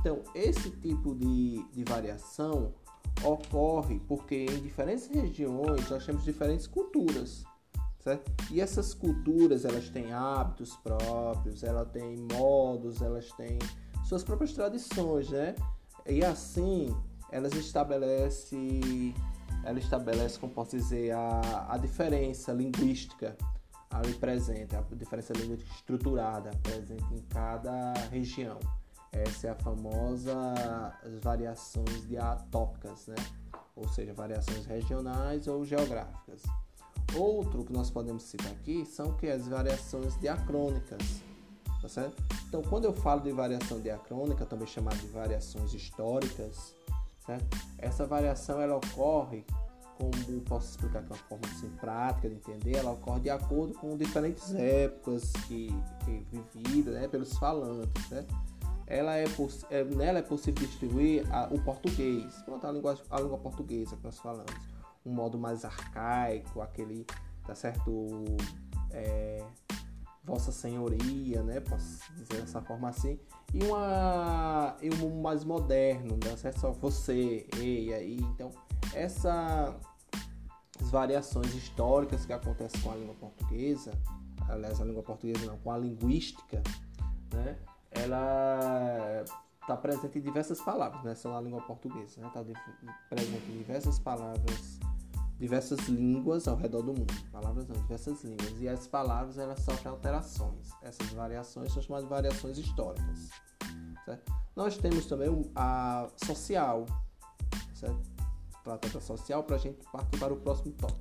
Então, 0.00 0.20
esse 0.34 0.70
tipo 0.70 1.14
de, 1.14 1.62
de 1.72 1.84
variação 1.84 2.72
ocorre 3.24 4.00
porque 4.00 4.46
em 4.46 4.60
diferentes 4.60 5.06
regiões 5.06 5.88
nós 5.88 6.04
temos 6.04 6.24
diferentes 6.24 6.66
culturas, 6.66 7.44
certo? 8.00 8.32
E 8.50 8.60
essas 8.60 8.94
culturas 8.94 9.64
elas 9.64 9.88
têm 9.88 10.12
hábitos 10.12 10.76
próprios, 10.76 11.62
elas 11.62 11.88
têm 11.90 12.16
modos, 12.32 13.00
elas 13.00 13.30
têm 13.32 13.58
suas 14.04 14.24
próprias 14.24 14.52
tradições, 14.52 15.30
né? 15.30 15.54
E 16.06 16.24
assim 16.24 16.94
elas 17.30 17.54
estabelece, 17.54 19.14
ela 19.64 19.78
estabelece, 19.78 20.38
como 20.38 20.52
posso 20.52 20.76
dizer, 20.76 21.12
a, 21.12 21.66
a 21.70 21.78
diferença 21.78 22.52
linguística 22.52 23.36
ali 23.90 24.14
presente, 24.14 24.74
a 24.74 24.80
diferença 24.92 25.32
linguística 25.32 25.72
estruturada 25.74 26.50
presente 26.62 27.14
em 27.14 27.20
cada 27.28 27.92
região. 28.10 28.58
Essa 29.12 29.48
é 29.48 29.50
a 29.50 29.54
famosa 29.54 30.32
variações 31.20 32.08
diatópicas, 32.08 33.06
né? 33.08 33.16
ou 33.76 33.86
seja, 33.88 34.12
variações 34.14 34.64
regionais 34.64 35.46
ou 35.46 35.64
geográficas. 35.64 36.42
Outro 37.14 37.64
que 37.64 37.72
nós 37.72 37.90
podemos 37.90 38.22
citar 38.22 38.50
aqui 38.52 38.86
são 38.86 39.14
que 39.16 39.28
as 39.28 39.46
variações 39.46 40.18
diacrônicas, 40.18 41.02
tá 41.80 41.88
certo? 41.88 42.22
Então, 42.48 42.62
quando 42.62 42.86
eu 42.86 42.92
falo 42.92 43.20
de 43.20 43.32
variação 43.32 43.80
diacrônica, 43.80 44.46
também 44.46 44.66
chamada 44.66 44.96
de 44.96 45.08
variações 45.08 45.74
históricas, 45.74 46.74
certo? 47.26 47.46
Essa 47.78 48.06
variação 48.06 48.60
ela 48.60 48.76
ocorre, 48.76 49.44
como 49.98 50.40
posso 50.42 50.70
explicar 50.70 51.02
de 51.02 51.08
uma 51.08 51.16
forma 51.16 51.44
assim, 51.46 51.70
prática 51.80 52.28
de 52.28 52.34
entender, 52.34 52.76
ela 52.76 52.92
ocorre 52.92 53.20
de 53.20 53.30
acordo 53.30 53.74
com 53.74 53.96
diferentes 53.96 54.54
épocas 54.54 55.32
que, 55.46 55.68
que 56.04 56.26
vividas 56.54 56.94
né, 56.94 57.08
pelos 57.08 57.32
falantes, 57.38 58.06
certo? 58.08 58.34
ela 58.92 59.16
é, 59.16 59.24
é, 59.70 59.84
nela 59.84 60.18
é 60.18 60.22
possível 60.22 60.66
distribuir 60.66 61.24
a, 61.32 61.48
o 61.50 61.58
português, 61.62 62.34
pronto, 62.44 62.66
a, 62.66 62.72
linguagem, 62.72 63.02
a 63.10 63.20
língua 63.20 63.38
portuguesa 63.38 63.96
que 63.96 64.04
nós 64.04 64.18
falamos, 64.18 64.52
um 65.04 65.12
modo 65.12 65.38
mais 65.38 65.64
arcaico, 65.64 66.60
aquele, 66.60 67.06
tá 67.46 67.54
certo, 67.54 68.36
é, 68.90 69.42
Vossa 70.24 70.52
Senhoria, 70.52 71.42
né, 71.42 71.60
posso 71.60 72.12
dizer 72.14 72.40
dessa 72.40 72.62
forma 72.62 72.88
assim, 72.88 73.18
e, 73.52 73.64
uma, 73.64 74.76
e 74.80 74.88
um 75.02 75.20
mais 75.20 75.44
moderno, 75.44 76.16
né, 76.24 76.36
certo? 76.36 76.60
só 76.60 76.72
você, 76.72 77.46
e 77.60 77.92
aí, 77.92 78.18
então, 78.20 78.50
essas 78.94 79.74
variações 80.90 81.52
históricas 81.54 82.24
que 82.24 82.32
acontecem 82.32 82.80
com 82.82 82.92
a 82.92 82.94
língua 82.94 83.14
portuguesa, 83.14 83.92
aliás, 84.48 84.80
a 84.80 84.84
língua 84.84 85.02
portuguesa 85.02 85.44
não, 85.46 85.58
com 85.58 85.72
a 85.72 85.78
linguística, 85.78 86.62
né, 87.34 87.58
ela 87.90 89.24
está 89.62 89.76
presente 89.76 90.18
em 90.18 90.22
diversas 90.22 90.60
palavras, 90.60 91.02
né? 91.02 91.14
São 91.14 91.36
a 91.36 91.40
língua 91.40 91.60
portuguesa, 91.62 92.20
né? 92.20 92.26
Está 92.26 92.44
presente 93.08 93.50
em 93.50 93.58
diversas 93.58 93.98
palavras, 93.98 94.78
diversas 95.42 95.88
línguas 95.88 96.46
ao 96.46 96.56
redor 96.56 96.82
do 96.82 96.94
mundo. 96.94 97.12
Palavras 97.32 97.66
não, 97.66 97.74
diversas 97.74 98.22
línguas. 98.22 98.60
E 98.60 98.68
as 98.68 98.86
palavras 98.86 99.36
elas 99.38 99.58
sofrem 99.58 99.90
alterações. 99.90 100.70
Essas 100.80 101.08
variações 101.08 101.72
são 101.72 101.82
chamadas 101.82 102.08
variações 102.08 102.58
históricas. 102.58 103.28
Certo? 104.04 104.32
Nós 104.54 104.76
temos 104.76 105.04
também 105.06 105.50
a 105.56 106.08
social, 106.24 106.86
certo? 107.74 108.00
Trata 108.62 108.88
da 108.88 109.00
social 109.00 109.42
para 109.42 109.56
a 109.56 109.58
gente 109.58 109.84
partir 109.90 110.16
para 110.16 110.32
o 110.32 110.36
próximo 110.36 110.72
tópico. 110.74 111.00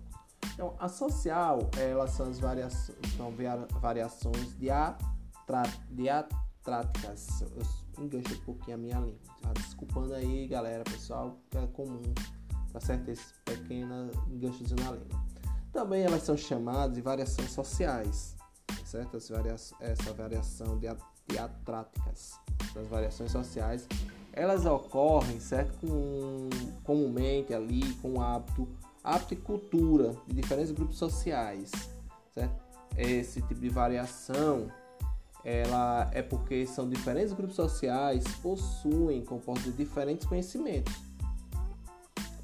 Então, 0.56 0.76
a 0.80 0.90
social, 0.90 1.70
elas 1.78 2.10
são 2.12 2.28
as 2.28 2.40
variações, 2.40 2.98
são 3.16 3.32
variações 3.80 4.58
de, 4.58 4.72
atra, 4.72 5.64
de 5.88 6.08
tráticas. 6.64 7.42
Eu 7.42 8.04
engancho 8.04 8.34
um 8.34 8.40
pouquinho 8.40 8.76
a 8.76 8.80
minha 8.80 9.00
língua. 9.00 9.20
Tá? 9.40 9.54
Desculpando 9.54 10.16
aí, 10.16 10.48
galera, 10.48 10.84
pessoal, 10.84 11.38
que 11.50 11.58
é 11.58 11.68
comum, 11.68 12.02
tá 12.72 12.80
certo? 12.80 13.10
Esse 13.10 13.34
pequeno 13.46 14.12
engancho 14.30 14.64
na 14.76 14.92
língua. 14.92 15.22
Também 15.72 16.04
elas 16.04 16.24
são 16.24 16.36
chamadas 16.36 16.96
de 16.96 17.02
variações 17.02 17.52
sociais, 17.52 18.36
tá 18.68 18.86
certo? 18.86 19.18
Varia 19.30 19.54
essa 19.54 20.14
variação 20.14 20.78
de 20.78 20.88
diatráticas, 21.28 22.34
das 22.74 22.88
variações 22.88 23.32
sociais, 23.32 23.88
elas 24.34 24.66
ocorrem, 24.66 25.40
certo? 25.40 25.78
Com, 25.80 26.50
comumente 26.84 27.54
ali, 27.54 27.94
com 27.96 28.22
hábito, 28.22 28.68
hábito 29.04 29.34
e 29.34 29.38
cultura 29.38 30.16
de 30.28 30.36
diferentes 30.36 30.72
grupos 30.72 30.98
sociais, 30.98 31.72
certo? 32.34 32.62
Esse 32.98 33.42
tipo 33.42 33.62
de 33.62 33.70
variação 33.70 34.70
ela 35.44 36.10
é 36.14 36.22
porque 36.22 36.68
são 36.68 36.88
diferentes 36.88 37.34
grupos 37.34 37.56
sociais 37.56 38.24
possuem 38.44 39.24
compostos 39.24 39.76
de 39.76 39.84
diferentes 39.84 40.28
conhecimentos. 40.28 40.94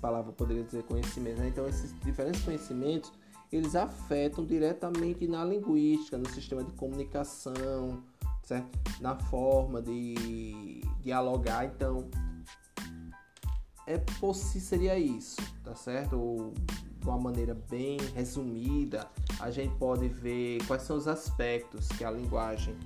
Palavra 0.02 0.32
poderia 0.32 0.64
dizer 0.64 0.84
conhecimento, 0.84 1.40
né? 1.40 1.48
então 1.48 1.68
esses 1.68 1.94
diferentes 2.02 2.42
conhecimentos 2.44 3.12
eles 3.52 3.76
afetam 3.76 4.46
diretamente 4.46 5.28
na 5.28 5.44
linguística, 5.46 6.18
no 6.18 6.28
sistema 6.30 6.64
de 6.64 6.72
comunicação, 6.72 8.04
certo? 8.44 8.78
na 9.00 9.16
forma 9.16 9.82
de 9.82 10.82
dialogar. 11.02 11.66
Então, 11.66 12.10
é 13.86 13.98
possível 14.20 14.68
seria 14.68 15.00
isso, 15.00 15.38
tá 15.64 15.74
certo? 15.76 16.20
Ou, 16.20 16.54
de 17.00 17.08
uma 17.08 17.18
maneira 17.18 17.54
bem 17.70 17.98
resumida, 18.14 19.08
a 19.40 19.50
gente 19.50 19.74
pode 19.76 20.10
ver 20.10 20.62
quais 20.68 20.82
são 20.82 20.98
os 20.98 21.08
aspectos 21.08 21.88
que 21.90 22.04
a 22.04 22.12
linguagem, 22.12 22.78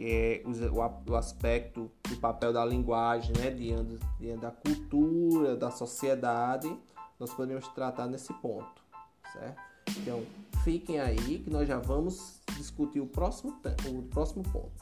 que 0.00 0.10
é 0.10 0.42
o, 0.46 1.14
aspecto 1.14 1.90
do 2.08 2.16
papel 2.16 2.54
da 2.54 2.64
linguagem, 2.64 3.36
né, 3.36 3.50
diante, 3.50 3.98
diante 4.18 4.40
da 4.40 4.50
cultura, 4.50 5.54
da 5.54 5.70
sociedade, 5.70 6.74
nós 7.18 7.34
podemos 7.34 7.68
tratar 7.68 8.06
nesse 8.06 8.32
ponto, 8.32 8.82
certo? 9.30 9.60
Então, 9.98 10.22
fiquem 10.64 10.98
aí 10.98 11.40
que 11.40 11.50
nós 11.50 11.68
já 11.68 11.78
vamos 11.78 12.40
discutir 12.56 13.00
o 13.00 13.06
próximo, 13.06 13.60
o 13.90 14.02
próximo 14.04 14.42
ponto. 14.44 14.72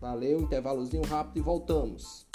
Valeu, 0.00 0.40
intervalozinho 0.40 1.04
rápido 1.04 1.36
e 1.36 1.42
voltamos. 1.42 2.26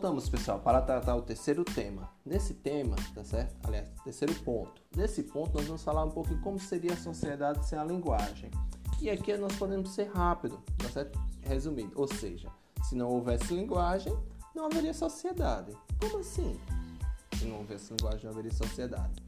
Voltamos, 0.00 0.30
pessoal, 0.30 0.58
para 0.58 0.80
tratar 0.80 1.14
o 1.14 1.20
terceiro 1.20 1.62
tema. 1.62 2.10
Nesse 2.24 2.54
tema, 2.54 2.96
tá 3.14 3.22
certo? 3.22 3.54
Aliás, 3.62 3.86
terceiro 4.02 4.34
ponto. 4.36 4.80
Nesse 4.96 5.22
ponto, 5.24 5.58
nós 5.58 5.66
vamos 5.66 5.82
falar 5.82 6.04
um 6.04 6.10
pouquinho 6.10 6.40
como 6.40 6.58
seria 6.58 6.94
a 6.94 6.96
sociedade 6.96 7.66
sem 7.66 7.78
a 7.78 7.84
linguagem. 7.84 8.50
E 8.98 9.10
aqui 9.10 9.36
nós 9.36 9.54
podemos 9.56 9.90
ser 9.90 10.10
rápido, 10.10 10.58
tá 10.78 10.88
certo? 10.88 11.20
Resumindo, 11.42 11.92
ou 12.00 12.08
seja, 12.08 12.48
se 12.82 12.94
não 12.94 13.10
houvesse 13.10 13.52
linguagem, 13.52 14.16
não 14.54 14.64
haveria 14.64 14.94
sociedade. 14.94 15.76
Como 16.00 16.20
assim? 16.20 16.58
Se 17.34 17.44
não 17.44 17.58
houvesse 17.58 17.92
linguagem, 17.92 18.24
não 18.24 18.30
haveria 18.30 18.54
sociedade. 18.54 19.22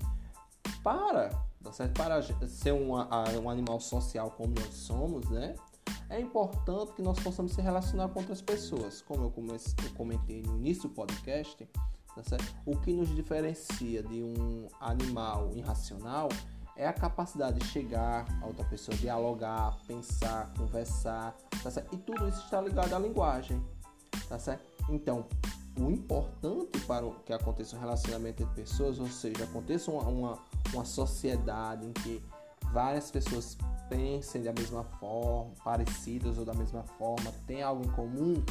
Para, 0.82 1.28
tá 1.62 1.70
certo? 1.70 1.92
Para 1.92 2.22
ser 2.48 2.72
um 2.72 3.50
animal 3.50 3.78
social 3.78 4.30
como 4.30 4.54
nós 4.58 4.72
somos, 4.72 5.28
né? 5.28 5.54
É 6.12 6.20
importante 6.20 6.92
que 6.92 7.02
nós 7.02 7.18
possamos 7.18 7.52
se 7.52 7.62
relacionar 7.62 8.08
com 8.08 8.20
outras 8.20 8.42
pessoas. 8.42 9.00
Como 9.00 9.22
eu, 9.24 9.32
eu 9.84 9.94
comentei 9.96 10.42
no 10.42 10.56
início 10.58 10.82
do 10.82 10.90
podcast, 10.90 11.66
tá 12.14 12.22
o 12.66 12.76
que 12.76 12.92
nos 12.92 13.08
diferencia 13.14 14.02
de 14.02 14.22
um 14.22 14.68
animal 14.78 15.50
irracional 15.54 16.28
é 16.76 16.86
a 16.86 16.92
capacidade 16.92 17.58
de 17.58 17.66
chegar 17.66 18.26
a 18.42 18.46
outra 18.46 18.64
pessoa, 18.64 18.96
dialogar, 18.96 19.78
pensar, 19.86 20.52
conversar, 20.54 21.34
tá 21.62 21.70
certo? 21.70 21.94
E 21.94 21.98
tudo 21.98 22.28
isso 22.28 22.42
está 22.44 22.60
ligado 22.60 22.94
à 22.94 22.98
linguagem, 22.98 23.62
tá 24.28 24.38
certo? 24.38 24.64
Então, 24.90 25.26
o 25.78 25.90
importante 25.90 26.78
para 26.80 27.08
que 27.24 27.32
aconteça 27.32 27.76
um 27.76 27.80
relacionamento 27.80 28.42
entre 28.42 28.54
pessoas, 28.54 28.98
ou 28.98 29.08
seja, 29.08 29.44
aconteça 29.44 29.90
uma, 29.90 30.02
uma, 30.02 30.38
uma 30.74 30.84
sociedade 30.84 31.86
em 31.86 31.92
que 31.92 32.22
várias 32.72 33.10
pessoas 33.10 33.56
pensem 33.88 34.42
da 34.42 34.52
mesma 34.52 34.82
forma, 34.82 35.52
parecidas 35.62 36.38
ou 36.38 36.44
da 36.44 36.54
mesma 36.54 36.82
forma, 36.82 37.30
têm 37.46 37.62
algo 37.62 37.84
em 37.84 37.90
comum, 37.92 38.42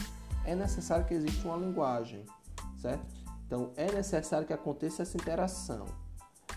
é 0.46 0.56
necessário 0.56 1.06
que 1.06 1.16
exista 1.16 1.48
uma 1.48 1.58
linguagem, 1.58 2.24
certo? 2.78 3.04
Então 3.46 3.72
é 3.76 3.92
necessário 3.92 4.46
que 4.46 4.54
aconteça 4.54 5.02
essa 5.02 5.18
interação. 5.18 5.86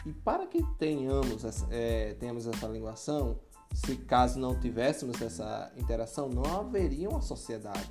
E 0.05 0.13
para 0.13 0.47
que 0.47 0.63
tenhamos 0.79 1.45
essa, 1.45 1.67
é, 1.71 2.15
tenhamos 2.15 2.47
essa 2.47 2.67
linguação, 2.67 3.41
se 3.73 3.97
caso 3.97 4.39
não 4.39 4.59
tivéssemos 4.61 5.21
essa 5.21 5.73
interação, 5.77 6.29
não 6.29 6.61
haveria 6.61 7.09
uma 7.09 7.23
sociedade. 7.23 7.91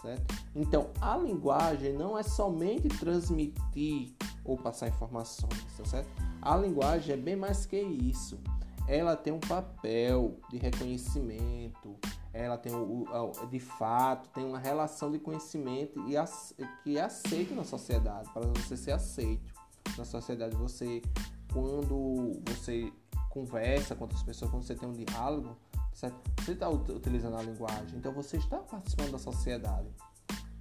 Certo? 0.00 0.32
Então, 0.54 0.90
a 1.00 1.16
linguagem 1.16 1.92
não 1.92 2.16
é 2.16 2.22
somente 2.22 2.88
transmitir 2.88 4.14
ou 4.44 4.56
passar 4.56 4.88
informações, 4.88 5.64
tá 5.76 5.84
certo? 5.84 6.08
A 6.40 6.56
linguagem 6.56 7.14
é 7.14 7.16
bem 7.16 7.34
mais 7.34 7.66
que 7.66 7.76
isso 7.76 8.38
ela 8.88 9.14
tem 9.14 9.32
um 9.32 9.40
papel 9.40 10.40
de 10.48 10.56
reconhecimento, 10.56 11.94
ela 12.32 12.56
tem 12.56 12.72
o, 12.74 13.04
de 13.50 13.60
fato 13.60 14.28
tem 14.30 14.44
uma 14.44 14.58
relação 14.58 15.12
de 15.12 15.18
conhecimento 15.18 16.00
e 16.08 16.14
que 16.82 16.96
é 16.96 17.02
aceito 17.02 17.54
na 17.54 17.64
sociedade 17.64 18.30
para 18.32 18.46
você 18.46 18.76
ser 18.76 18.92
aceito 18.92 19.52
na 19.96 20.04
sociedade 20.04 20.56
você 20.56 21.02
quando 21.52 22.40
você 22.46 22.92
conversa 23.28 23.94
com 23.94 24.04
outras 24.04 24.22
pessoas 24.22 24.50
quando 24.50 24.62
você 24.62 24.74
tem 24.74 24.88
um 24.88 24.92
diálogo 24.92 25.56
certo? 25.92 26.16
você 26.40 26.52
está 26.52 26.68
utilizando 26.68 27.36
a 27.36 27.42
linguagem 27.42 27.98
então 27.98 28.12
você 28.12 28.36
está 28.36 28.58
participando 28.58 29.12
da 29.12 29.18
sociedade 29.18 29.88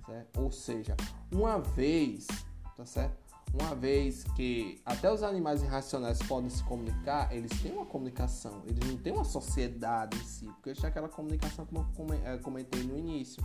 certo? 0.05 0.41
ou 0.41 0.51
seja 0.51 0.95
uma 1.31 1.59
vez 1.59 2.27
tá 2.75 2.85
certo 2.85 3.26
uma 3.59 3.73
vez 3.75 4.23
que 4.35 4.79
até 4.85 5.11
os 5.11 5.23
animais 5.23 5.63
irracionais 5.63 6.19
podem 6.23 6.49
se 6.49 6.63
comunicar, 6.63 7.33
eles 7.33 7.51
têm 7.61 7.73
uma 7.73 7.85
comunicação, 7.85 8.61
eles 8.65 8.87
não 8.87 8.97
têm 8.97 9.13
uma 9.13 9.23
sociedade 9.23 10.17
em 10.17 10.23
si, 10.23 10.45
porque 10.45 10.69
eles 10.69 10.79
têm 10.79 10.89
aquela 10.89 11.09
comunicação 11.09 11.65
como 11.95 12.13
eu 12.13 12.23
é, 12.25 12.37
comentei 12.37 12.83
no 12.83 12.97
início. 12.97 13.43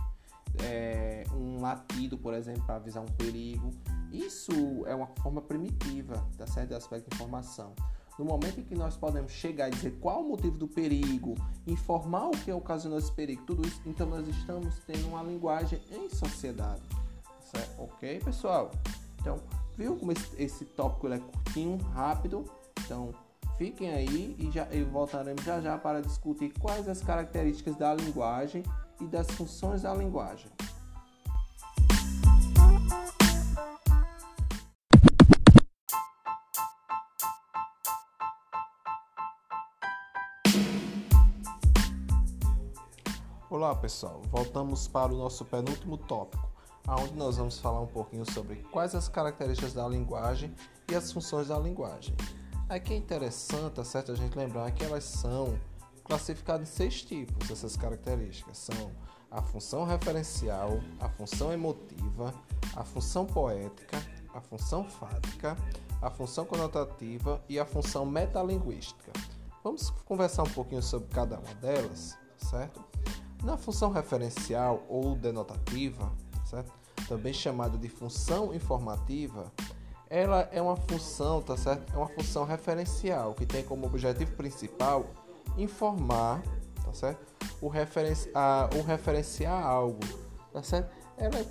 É, 0.63 1.23
um 1.33 1.61
latido, 1.61 2.15
por 2.15 2.33
exemplo, 2.33 2.63
para 2.63 2.75
avisar 2.75 3.01
um 3.01 3.07
perigo. 3.07 3.71
Isso 4.11 4.51
é 4.85 4.93
uma 4.93 5.07
forma 5.07 5.41
primitiva, 5.41 6.23
tá 6.37 6.45
certo? 6.45 6.69
De 6.69 6.75
aspecto 6.75 7.09
de 7.09 7.15
informação. 7.15 7.73
No 8.19 8.25
momento 8.25 8.59
em 8.59 8.63
que 8.63 8.75
nós 8.75 8.95
podemos 8.95 9.31
chegar 9.31 9.69
e 9.69 9.71
dizer 9.71 9.97
qual 9.99 10.21
o 10.21 10.29
motivo 10.29 10.55
do 10.55 10.67
perigo, 10.67 11.33
informar 11.65 12.27
o 12.27 12.31
que 12.31 12.51
ocasionou 12.51 12.99
esse 12.99 13.11
perigo, 13.11 13.41
tudo 13.47 13.67
isso, 13.67 13.81
então 13.83 14.07
nós 14.07 14.27
estamos 14.27 14.77
tendo 14.85 15.07
uma 15.07 15.23
linguagem 15.23 15.81
em 15.91 16.07
sociedade. 16.09 16.83
Certo? 17.51 17.81
Ok, 17.81 18.19
pessoal? 18.23 18.69
Então, 19.19 19.39
viu 19.77 19.95
como 19.95 20.11
esse, 20.11 20.41
esse 20.41 20.65
tópico 20.65 21.07
é 21.07 21.19
curtinho, 21.19 21.77
rápido? 21.93 22.45
Então, 22.79 23.13
fiquem 23.57 23.89
aí 23.89 24.35
e, 24.39 24.51
já, 24.51 24.67
e 24.71 24.83
voltaremos 24.83 25.43
já 25.43 25.59
já 25.61 25.77
para 25.77 26.01
discutir 26.01 26.53
quais 26.59 26.87
as 26.87 27.01
características 27.01 27.75
da 27.75 27.93
linguagem 27.93 28.63
e 29.01 29.05
das 29.05 29.27
funções 29.31 29.81
da 29.81 29.93
linguagem. 29.93 30.51
Olá 43.49 43.75
pessoal, 43.75 44.21
voltamos 44.29 44.87
para 44.87 45.13
o 45.13 45.17
nosso 45.17 45.45
penúltimo 45.45 45.97
tópico, 45.97 46.52
onde 46.87 47.13
nós 47.13 47.37
vamos 47.37 47.59
falar 47.59 47.81
um 47.81 47.87
pouquinho 47.87 48.29
sobre 48.31 48.57
quais 48.71 48.93
as 48.93 49.07
características 49.07 49.73
da 49.73 49.87
linguagem 49.87 50.53
e 50.91 50.95
as 50.95 51.11
funções 51.11 51.47
da 51.47 51.57
linguagem. 51.57 52.15
Aqui 52.67 52.93
é 52.93 52.97
interessante, 52.97 53.73
tá 53.73 53.83
certo, 53.83 54.11
a 54.11 54.15
gente 54.15 54.37
lembrar 54.37 54.71
que 54.71 54.83
elas 54.83 55.03
são 55.03 55.57
classificadas 56.03 56.67
em 56.67 56.71
seis 56.71 57.01
tipos, 57.01 57.49
essas 57.49 57.77
características. 57.77 58.57
São 58.57 58.91
a 59.31 59.41
função 59.41 59.83
referencial, 59.83 60.79
a 60.99 61.09
função 61.09 61.51
emotiva, 61.51 62.33
a 62.75 62.83
função 62.83 63.25
poética, 63.25 63.97
a 64.33 64.41
função 64.41 64.87
fática, 64.89 65.57
a 66.01 66.09
função 66.09 66.45
conotativa 66.45 67.41
e 67.47 67.59
a 67.59 67.65
função 67.65 68.05
metalinguística. 68.05 69.11
Vamos 69.63 69.89
conversar 70.05 70.43
um 70.43 70.49
pouquinho 70.49 70.83
sobre 70.83 71.07
cada 71.09 71.39
uma 71.39 71.53
delas, 71.55 72.17
certo? 72.37 72.83
Na 73.43 73.57
função 73.57 73.91
referencial 73.91 74.83
ou 74.89 75.15
denotativa, 75.15 76.11
certo? 76.53 76.71
também 77.07 77.33
chamada 77.33 77.77
de 77.77 77.89
função 77.89 78.53
informativa, 78.53 79.51
ela 80.09 80.47
é 80.51 80.61
uma 80.61 80.75
função, 80.75 81.41
tá 81.41 81.57
certo? 81.57 81.91
É 81.93 81.97
uma 81.97 82.07
função 82.07 82.45
referencial 82.45 83.33
que 83.33 83.45
tem 83.45 83.63
como 83.63 83.85
objetivo 83.85 84.31
principal 84.33 85.05
informar, 85.57 86.41
tá 86.85 86.93
certo? 86.93 87.25
O, 87.61 87.67
referenci 87.67 88.29
a, 88.33 88.69
o 88.75 88.83
referenciar 88.83 89.65
algo, 89.65 89.99
tá 90.51 90.61
certo? 90.61 90.91
Ela 91.17 91.45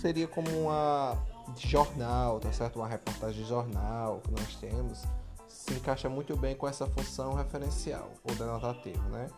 seria 0.00 0.28
como 0.28 0.48
uma 0.50 1.16
jornal, 1.56 2.38
tá 2.38 2.52
certo? 2.52 2.76
Uma 2.76 2.88
reportagem 2.88 3.42
de 3.42 3.48
jornal 3.48 4.20
que 4.20 4.30
nós 4.30 4.56
temos 4.56 5.04
se 5.48 5.72
encaixa 5.72 6.08
muito 6.08 6.36
bem 6.36 6.54
com 6.54 6.68
essa 6.68 6.86
função 6.86 7.34
referencial 7.34 8.10
ou 8.22 8.34
denotativa, 8.34 9.02
né? 9.08 9.28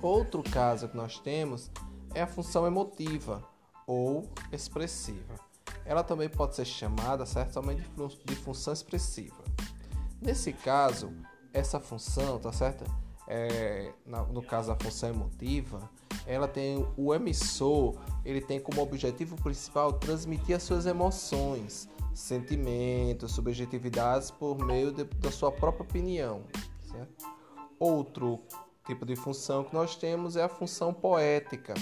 Outro 0.00 0.42
caso 0.42 0.88
que 0.88 0.96
nós 0.96 1.18
temos 1.18 1.70
é 2.14 2.22
a 2.22 2.26
função 2.26 2.66
emotiva 2.66 3.51
ou 3.86 4.28
expressiva. 4.50 5.34
Ela 5.84 6.02
também 6.02 6.28
pode 6.28 6.54
ser 6.54 6.64
chamada, 6.64 7.26
certo, 7.26 7.54
somente 7.54 7.82
de 8.24 8.36
função 8.36 8.72
expressiva. 8.72 9.42
Nesse 10.20 10.52
caso, 10.52 11.12
essa 11.52 11.80
função, 11.80 12.38
tá 12.38 12.52
certo? 12.52 12.84
É, 13.26 13.92
no 14.06 14.42
caso 14.42 14.70
a 14.72 14.76
função 14.76 15.10
emotiva, 15.10 15.88
ela 16.26 16.46
tem 16.46 16.86
o 16.96 17.14
emissor, 17.14 17.96
ele 18.24 18.40
tem 18.40 18.60
como 18.60 18.82
objetivo 18.82 19.36
principal 19.36 19.92
transmitir 19.92 20.56
as 20.56 20.62
suas 20.62 20.86
emoções, 20.86 21.88
sentimentos, 22.14 23.32
subjetividades 23.32 24.30
por 24.30 24.58
meio 24.58 24.92
de, 24.92 25.04
da 25.04 25.30
sua 25.30 25.50
própria 25.50 25.84
opinião. 25.84 26.42
Certo? 26.82 27.24
Outro 27.78 28.40
tipo 28.86 29.06
de 29.06 29.16
função 29.16 29.64
que 29.64 29.74
nós 29.74 29.96
temos 29.96 30.36
é 30.36 30.42
a 30.42 30.48
função 30.48 30.92
poética. 30.92 31.74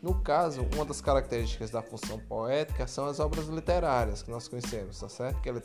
No 0.00 0.14
caso, 0.22 0.64
uma 0.74 0.84
das 0.84 1.00
características 1.00 1.70
da 1.70 1.82
função 1.82 2.20
poética 2.20 2.86
são 2.86 3.06
as 3.06 3.18
obras 3.18 3.46
literárias 3.46 4.22
que 4.22 4.30
nós 4.30 4.46
conhecemos, 4.46 5.00
tá 5.00 5.08
certo? 5.08 5.40
Que, 5.40 5.48
ela, 5.48 5.62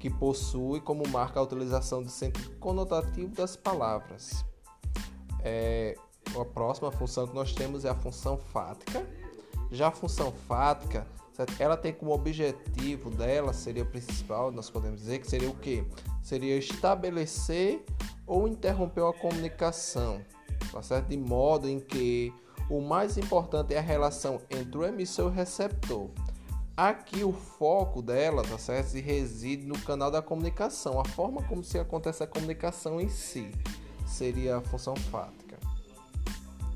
que 0.00 0.10
possui 0.10 0.80
como 0.80 1.06
marca 1.08 1.38
a 1.38 1.42
utilização 1.42 2.02
do 2.02 2.10
sentido 2.10 2.50
conotativo 2.58 3.28
das 3.28 3.54
palavras. 3.54 4.44
É, 5.44 5.96
a 6.36 6.44
próxima 6.44 6.90
função 6.90 7.28
que 7.28 7.34
nós 7.34 7.52
temos 7.52 7.84
é 7.84 7.88
a 7.88 7.94
função 7.94 8.36
fática. 8.36 9.06
Já 9.70 9.88
a 9.88 9.92
função 9.92 10.32
fática, 10.32 11.06
certo? 11.32 11.54
ela 11.60 11.76
tem 11.76 11.92
como 11.92 12.12
objetivo 12.12 13.10
dela, 13.10 13.52
seria 13.52 13.84
o 13.84 13.86
principal, 13.86 14.50
nós 14.50 14.68
podemos 14.68 15.00
dizer 15.00 15.20
que 15.20 15.28
seria 15.28 15.48
o 15.48 15.54
quê? 15.54 15.84
Seria 16.22 16.56
estabelecer 16.56 17.84
ou 18.26 18.48
interrompeu 18.48 19.06
a 19.06 19.14
comunicação, 19.14 20.20
tá 20.72 20.82
certo? 20.82 21.06
de 21.08 21.16
modo 21.16 21.68
em 21.68 21.78
que 21.78 22.32
o 22.70 22.80
mais 22.80 23.16
importante 23.16 23.74
é 23.74 23.78
a 23.78 23.82
relação 23.82 24.40
entre 24.50 24.78
o 24.78 24.84
emissor 24.84 25.26
e 25.26 25.28
o 25.28 25.34
receptor. 25.34 26.08
Aqui 26.76 27.24
o 27.24 27.32
foco 27.32 28.00
dela, 28.00 28.42
tá 28.42 28.56
certo? 28.56 28.94
Reside 28.94 29.66
no 29.66 29.78
canal 29.80 30.10
da 30.10 30.22
comunicação, 30.22 31.00
a 31.00 31.04
forma 31.04 31.42
como 31.42 31.64
se 31.64 31.78
acontece 31.78 32.22
a 32.22 32.26
comunicação 32.26 33.00
em 33.00 33.08
si 33.08 33.50
seria 34.06 34.56
a 34.56 34.60
função 34.60 34.96
fática. 34.96 35.58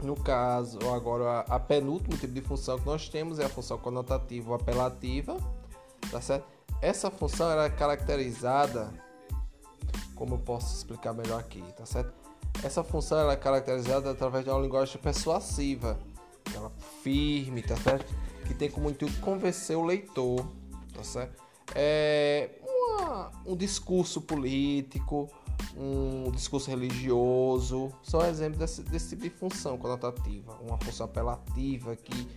No 0.03 0.17
caso, 0.17 0.79
agora 0.93 1.41
a, 1.49 1.61
penúltimo 1.61 2.17
tipo 2.17 2.33
de 2.33 2.41
função 2.41 2.79
que 2.79 2.87
nós 2.87 3.09
temos 3.09 3.39
é 3.39 3.45
a 3.45 3.49
função 3.49 3.79
conotativa 3.79 4.51
ou 4.51 4.57
apelativa, 4.57 5.37
tá 6.11 6.21
certo? 6.21 6.45
Essa 6.81 7.11
função 7.11 7.49
era 7.49 7.67
é 7.67 7.71
caracterizada 7.71 8.93
como 10.17 10.35
eu 10.35 10.39
posso 10.39 10.77
explicar 10.77 11.13
melhor 11.13 11.39
aqui, 11.39 11.63
tá 11.77 11.87
certo? 11.87 12.13
Essa 12.63 12.85
função 12.85 13.19
ela 13.19 13.33
é 13.33 13.37
caracterizada 13.37 14.11
através 14.11 14.45
de 14.45 14.51
uma 14.51 14.61
linguagem 14.61 15.01
persuasiva, 15.01 15.99
ela 16.55 16.71
firme, 17.03 17.63
tá 17.63 17.77
certo? 17.77 18.15
Que 18.47 18.55
tem 18.55 18.71
como 18.71 18.91
intuito 18.91 19.21
convencer 19.21 19.77
o 19.77 19.85
leitor, 19.85 20.47
tá 20.93 21.03
certo? 21.03 21.43
É 21.75 22.51
uma, 22.63 23.31
um 23.47 23.57
discurso 23.57 24.21
político, 24.21 25.29
um 25.77 26.31
discurso 26.31 26.71
religioso, 26.71 27.93
são 28.03 28.25
exemplos 28.25 28.59
desse, 28.59 28.83
desse 28.83 29.09
tipo 29.11 29.23
de 29.23 29.31
função 29.31 29.79
conotativa, 29.79 30.59
uma 30.61 30.79
função 30.79 31.07
apelativa 31.07 31.97
que 31.97 32.29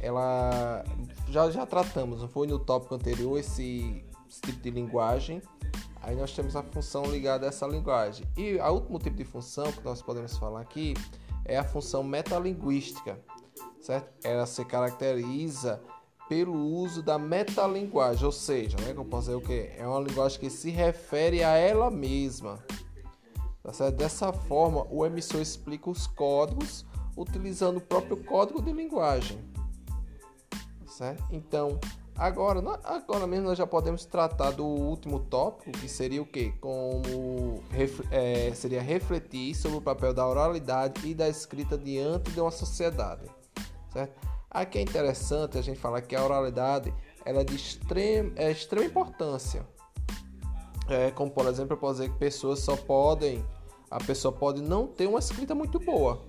ela 0.00 0.84
já, 1.28 1.50
já 1.50 1.64
tratamos, 1.64 2.20
não 2.20 2.28
foi 2.28 2.46
no 2.46 2.58
tópico 2.58 2.94
anterior 2.94 3.38
esse, 3.38 4.04
esse 4.28 4.40
tipo 4.40 4.60
de 4.60 4.70
linguagem 4.70 5.40
Aí 6.02 6.16
nós 6.16 6.32
temos 6.32 6.56
a 6.56 6.62
função 6.62 7.04
ligada 7.04 7.46
a 7.46 7.48
essa 7.48 7.66
linguagem. 7.66 8.26
E 8.36 8.56
o 8.56 8.72
último 8.72 8.98
tipo 8.98 9.16
de 9.16 9.24
função 9.24 9.70
que 9.70 9.84
nós 9.84 10.02
podemos 10.02 10.36
falar 10.36 10.60
aqui 10.60 10.94
é 11.44 11.56
a 11.56 11.64
função 11.64 12.02
metalinguística, 12.02 13.20
certo? 13.80 14.12
Ela 14.24 14.44
se 14.46 14.64
caracteriza 14.64 15.80
pelo 16.28 16.54
uso 16.54 17.02
da 17.02 17.18
metalinguagem, 17.18 18.24
ou 18.24 18.32
seja, 18.32 18.76
né, 18.80 18.92
que 18.92 18.98
eu 18.98 19.04
posso 19.04 19.26
dizer 19.26 19.36
o 19.36 19.40
quê? 19.40 19.72
É 19.76 19.86
uma 19.86 20.00
linguagem 20.00 20.40
que 20.40 20.50
se 20.50 20.70
refere 20.70 21.44
a 21.44 21.56
ela 21.56 21.90
mesma. 21.90 22.58
Tá 23.62 23.72
certo? 23.72 23.96
Dessa 23.96 24.32
forma, 24.32 24.86
o 24.90 25.06
emissor 25.06 25.40
explica 25.40 25.88
os 25.88 26.06
códigos 26.06 26.84
utilizando 27.16 27.76
o 27.76 27.80
próprio 27.80 28.16
código 28.16 28.60
de 28.60 28.72
linguagem. 28.72 29.38
Certo? 30.86 31.22
Então, 31.30 31.78
Agora, 32.16 32.60
agora 32.84 33.26
mesmo 33.26 33.48
nós 33.48 33.58
já 33.58 33.66
podemos 33.66 34.04
tratar 34.04 34.50
do 34.52 34.64
último 34.64 35.18
tópico, 35.18 35.72
que 35.72 35.88
seria 35.88 36.20
o 36.20 36.26
quê? 36.26 36.52
Como 36.60 37.62
é, 38.10 38.52
seria 38.54 38.82
refletir 38.82 39.54
sobre 39.54 39.78
o 39.78 39.80
papel 39.80 40.12
da 40.12 40.26
oralidade 40.26 41.08
e 41.08 41.14
da 41.14 41.28
escrita 41.28 41.76
diante 41.76 42.30
de 42.30 42.40
uma 42.40 42.50
sociedade. 42.50 43.22
Certo? 43.92 44.14
Aqui 44.50 44.78
é 44.78 44.82
interessante 44.82 45.56
a 45.56 45.62
gente 45.62 45.80
falar 45.80 46.02
que 46.02 46.14
a 46.14 46.22
oralidade 46.22 46.94
ela 47.24 47.40
é 47.40 47.44
de 47.44 47.56
extrema, 47.56 48.32
é 48.36 48.50
extrema 48.50 48.84
importância. 48.84 49.66
É, 50.88 51.10
como 51.10 51.30
por 51.30 51.46
exemplo, 51.46 51.72
eu 51.72 51.78
posso 51.78 52.00
dizer 52.00 52.12
que 52.12 52.18
pessoas 52.18 52.58
só 52.58 52.76
podem, 52.76 53.44
a 53.90 53.98
pessoa 53.98 54.32
pode 54.32 54.60
não 54.60 54.86
ter 54.86 55.06
uma 55.06 55.18
escrita 55.18 55.54
muito 55.54 55.80
boa, 55.80 56.20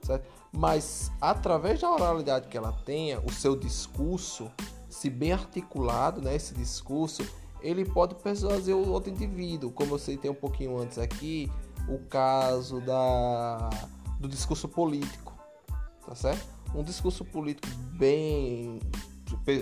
certo? 0.00 0.26
Mas 0.50 1.12
através 1.20 1.80
da 1.80 1.90
oralidade 1.90 2.48
que 2.48 2.56
ela 2.56 2.72
tenha, 2.72 3.20
o 3.20 3.30
seu 3.30 3.54
discurso, 3.54 4.50
se 4.98 5.08
bem 5.08 5.30
articulado, 5.30 6.20
né, 6.20 6.34
esse 6.34 6.52
discurso, 6.54 7.24
ele 7.60 7.84
pode 7.84 8.16
persuadir 8.16 8.74
o 8.74 8.88
outro 8.90 9.10
indivíduo. 9.10 9.70
Como 9.70 9.94
eu 9.94 9.98
citei 9.98 10.28
um 10.28 10.34
pouquinho 10.34 10.76
antes 10.76 10.98
aqui, 10.98 11.48
o 11.88 12.00
caso 12.00 12.80
da, 12.80 13.70
do 14.18 14.28
discurso 14.28 14.68
político, 14.68 15.32
tá 16.04 16.16
certo? 16.16 16.44
Um 16.74 16.82
discurso 16.82 17.24
político 17.24 17.68
bem 17.96 18.80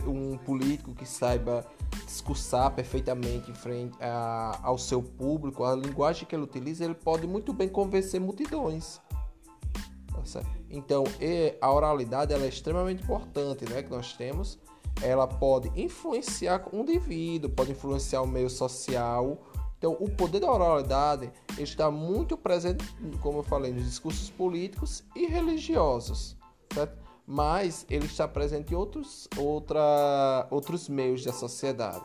um 0.06 0.38
político 0.38 0.94
que 0.94 1.04
saiba 1.04 1.66
discursar 2.06 2.70
perfeitamente 2.70 3.50
em 3.50 3.54
frente 3.54 3.96
a, 4.00 4.58
ao 4.62 4.78
seu 4.78 5.02
público, 5.02 5.64
a 5.64 5.74
linguagem 5.74 6.24
que 6.24 6.34
ele 6.34 6.44
utiliza, 6.44 6.84
ele 6.84 6.94
pode 6.94 7.26
muito 7.26 7.52
bem 7.52 7.68
convencer 7.68 8.20
multidões. 8.20 9.00
Tá 10.32 10.42
então, 10.70 11.04
a 11.60 11.72
oralidade 11.72 12.32
ela 12.32 12.44
é 12.44 12.48
extremamente 12.48 13.02
importante, 13.02 13.68
né, 13.68 13.82
que 13.82 13.90
nós 13.90 14.14
temos. 14.14 14.58
Ela 15.02 15.26
pode 15.26 15.70
influenciar 15.80 16.64
um 16.72 16.80
indivíduo, 16.80 17.50
pode 17.50 17.72
influenciar 17.72 18.22
o 18.22 18.26
meio 18.26 18.48
social. 18.48 19.38
Então, 19.78 19.92
o 20.00 20.10
poder 20.10 20.40
da 20.40 20.50
oralidade 20.50 21.30
está 21.58 21.90
muito 21.90 22.36
presente, 22.36 22.84
como 23.20 23.40
eu 23.40 23.42
falei, 23.42 23.72
nos 23.72 23.84
discursos 23.84 24.30
políticos 24.30 25.04
e 25.14 25.26
religiosos, 25.26 26.36
certo? 26.72 27.06
mas 27.26 27.84
ele 27.90 28.06
está 28.06 28.28
presente 28.28 28.72
em 28.72 28.76
outros, 28.76 29.28
outra, 29.36 30.46
outros 30.50 30.88
meios 30.88 31.24
da 31.24 31.32
sociedade. 31.32 32.04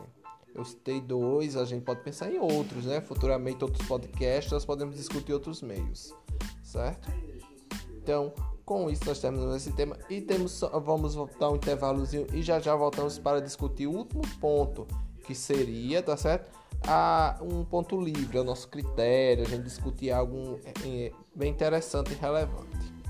Eu 0.54 0.64
citei 0.64 1.00
dois, 1.00 1.56
a 1.56 1.64
gente 1.64 1.82
pode 1.84 2.02
pensar 2.02 2.30
em 2.30 2.38
outros, 2.38 2.84
né? 2.84 3.00
Futuramente, 3.00 3.64
outros 3.64 3.86
podcasts, 3.86 4.52
nós 4.52 4.64
podemos 4.64 4.96
discutir 4.96 5.32
outros 5.32 5.62
meios, 5.62 6.12
certo? 6.62 7.08
Então, 7.96 8.34
com 8.72 8.88
isso, 8.88 9.02
nós 9.04 9.18
terminamos 9.18 9.56
esse 9.56 9.72
tema 9.72 9.98
e 10.08 10.20
temos, 10.20 10.60
vamos 10.82 11.14
dar 11.38 11.50
um 11.50 11.56
intervalozinho 11.56 12.26
e 12.32 12.42
já 12.42 12.58
já 12.58 12.74
voltamos 12.74 13.18
para 13.18 13.40
discutir 13.40 13.86
o 13.86 13.92
último 13.92 14.22
ponto, 14.40 14.86
que 15.26 15.34
seria, 15.34 16.02
tá 16.02 16.16
certo? 16.16 16.50
A, 16.86 17.38
um 17.42 17.64
ponto 17.64 18.00
livre, 18.00 18.38
é 18.38 18.40
o 18.40 18.44
nosso 18.44 18.68
critério, 18.68 19.44
a 19.44 19.48
gente 19.48 19.64
discutir 19.64 20.10
algo 20.10 20.58
é, 20.64 20.72
é, 20.88 21.12
bem 21.34 21.50
interessante 21.50 22.12
e 22.12 22.14
relevante. 22.14 23.01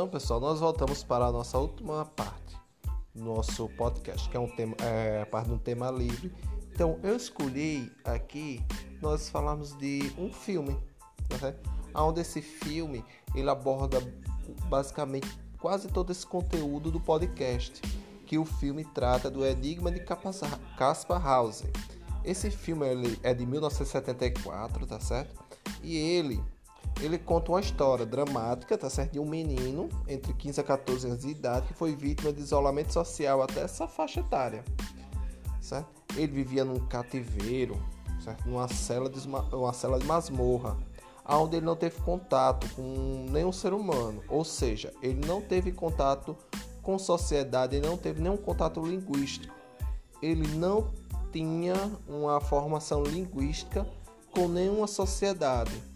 Então, 0.00 0.08
pessoal, 0.08 0.40
nós 0.40 0.60
voltamos 0.60 1.04
para 1.04 1.26
a 1.26 1.30
nossa 1.30 1.58
última 1.58 2.06
parte 2.06 2.56
do 3.14 3.22
nosso 3.22 3.68
podcast, 3.76 4.30
que 4.30 4.34
é 4.34 4.40
um 4.40 4.48
tema, 4.48 4.74
é, 4.82 5.20
a 5.20 5.26
parte 5.26 5.48
de 5.48 5.52
um 5.52 5.58
tema 5.58 5.90
livre. 5.90 6.34
Então, 6.72 6.98
eu 7.02 7.14
escolhi 7.14 7.92
aqui 8.02 8.64
nós 9.02 9.28
falamos 9.28 9.76
de 9.76 10.10
um 10.16 10.32
filme, 10.32 10.72
né? 11.42 11.54
onde 11.94 12.22
esse 12.22 12.40
filme 12.40 13.04
ele 13.34 13.50
aborda 13.50 13.98
basicamente 14.70 15.28
quase 15.60 15.86
todo 15.88 16.10
esse 16.10 16.26
conteúdo 16.26 16.90
do 16.90 16.98
podcast, 16.98 17.82
que 18.24 18.38
o 18.38 18.46
filme 18.46 18.86
trata 18.86 19.30
do 19.30 19.44
Enigma 19.44 19.92
de 19.92 20.00
Caspar 20.78 21.26
Hauser. 21.26 21.70
Esse 22.24 22.50
filme 22.50 22.88
ele 22.88 23.20
é 23.22 23.34
de 23.34 23.44
1974, 23.44 24.86
tá 24.86 24.98
certo? 24.98 25.44
E 25.82 25.94
ele 25.94 26.42
ele 27.02 27.18
conta 27.18 27.52
uma 27.52 27.60
história 27.60 28.04
dramática, 28.04 28.76
tá 28.76 28.90
certo? 28.90 29.12
De 29.12 29.18
um 29.18 29.24
menino 29.24 29.88
entre 30.06 30.32
15 30.32 30.60
a 30.60 30.64
14 30.64 31.06
anos 31.06 31.20
de 31.20 31.28
idade 31.28 31.66
que 31.66 31.74
foi 31.74 31.94
vítima 31.94 32.32
de 32.32 32.40
isolamento 32.40 32.92
social 32.92 33.42
até 33.42 33.62
essa 33.62 33.88
faixa 33.88 34.20
etária, 34.20 34.64
certo? 35.60 35.88
Ele 36.16 36.32
vivia 36.32 36.64
num 36.64 36.78
cativeiro, 36.86 37.80
certo? 38.22 38.46
Numa 38.48 38.68
cela 38.68 39.08
de, 39.08 39.26
uma 39.26 39.72
cela 39.72 39.98
de 39.98 40.04
masmorra, 40.04 40.76
onde 41.26 41.56
ele 41.56 41.66
não 41.66 41.76
teve 41.76 42.00
contato 42.00 42.68
com 42.74 43.26
nenhum 43.30 43.52
ser 43.52 43.72
humano, 43.72 44.22
ou 44.28 44.44
seja, 44.44 44.92
ele 45.02 45.26
não 45.26 45.40
teve 45.40 45.72
contato 45.72 46.36
com 46.82 46.98
sociedade, 46.98 47.76
ele 47.76 47.86
não 47.86 47.96
teve 47.96 48.20
nenhum 48.20 48.36
contato 48.36 48.84
linguístico. 48.84 49.54
Ele 50.20 50.46
não 50.56 50.90
tinha 51.32 51.74
uma 52.06 52.40
formação 52.40 53.02
linguística 53.02 53.86
com 54.32 54.48
nenhuma 54.48 54.86
sociedade 54.86 55.89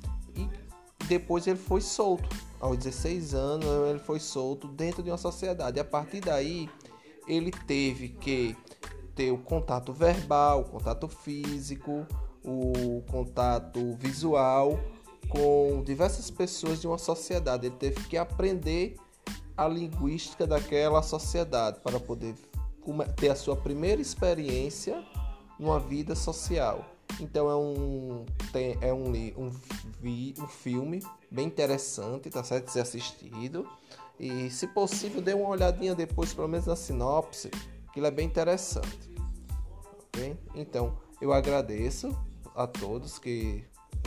depois 1.09 1.47
ele 1.47 1.59
foi 1.59 1.81
solto. 1.81 2.29
Aos 2.61 2.79
16 2.79 3.35
anos 3.35 3.67
ele 3.91 3.99
foi 3.99 4.19
solto 4.19 4.69
dentro 4.69 5.03
de 5.03 5.11
uma 5.11 5.19
sociedade. 5.19 5.77
E 5.77 5.81
a 5.81 5.85
partir 5.85 6.21
daí 6.21 6.69
ele 7.27 7.51
teve 7.51 8.09
que 8.09 8.57
ter 9.15 9.31
o 9.31 9.39
contato 9.39 9.93
verbal, 9.93 10.63
o 10.63 10.65
contato 10.65 11.09
físico, 11.09 12.07
o 12.45 13.03
contato 13.11 13.95
visual 13.99 14.79
com 15.29 15.83
diversas 15.85 16.31
pessoas 16.31 16.81
de 16.81 16.87
uma 16.87 16.99
sociedade. 16.99 17.67
Ele 17.67 17.77
teve 17.77 18.03
que 18.09 18.17
aprender 18.17 18.97
a 19.57 19.69
linguística 19.69 20.47
daquela 20.47 21.03
sociedade 21.03 21.81
para 21.81 22.01
poder 22.01 22.35
ter 23.17 23.31
a 23.31 23.37
sua 23.37 23.57
primeira 23.57 24.01
experiência 24.01 25.03
numa 25.59 25.79
vida 25.79 26.15
social. 26.15 26.94
Então 27.21 27.49
é 27.49 27.57
um 27.57 28.25
tem, 28.53 28.77
é 28.81 28.93
um, 28.93 29.11
um, 29.37 29.51
um 30.39 30.49
filme 30.49 31.03
bem 31.31 31.47
interessante, 31.47 32.31
tá 32.31 32.43
certo? 32.43 32.67
De 32.67 32.73
ser 32.73 32.81
assistido. 32.81 33.69
E 34.19 34.51
se 34.51 34.67
possível, 34.69 35.21
dê 35.21 35.35
uma 35.35 35.49
olhadinha 35.49 35.95
depois, 35.95 36.33
pelo 36.33 36.49
menos 36.49 36.67
na 36.67 36.77
sinopse, 36.77 37.51
que 37.93 38.01
ele 38.01 38.07
é 38.07 38.11
bem 38.11 38.27
interessante. 38.27 39.13
Ok? 40.07 40.37
Então, 40.55 40.97
eu 41.21 41.33
agradeço 41.33 42.17
a 42.55 42.67
todos 42.67 43.19
que 43.19 43.65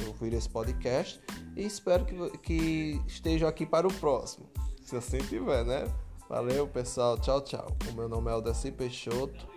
ouviram 0.07 0.38
esse 0.38 0.49
podcast 0.49 1.19
e 1.55 1.65
espero 1.65 2.05
que, 2.05 2.38
que 2.39 3.01
estejam 3.07 3.49
aqui 3.49 3.65
para 3.65 3.88
o 3.88 3.93
próximo. 3.93 4.49
Se 4.83 4.95
assim 4.95 5.17
tiver, 5.17 5.65
né? 5.65 5.86
Valeu, 6.29 6.67
pessoal. 6.67 7.17
Tchau, 7.17 7.41
tchau. 7.41 7.67
O 7.89 7.93
meu 7.93 8.07
nome 8.07 8.29
é 8.29 8.33
Aldeci 8.33 8.71
Peixoto 8.71 9.57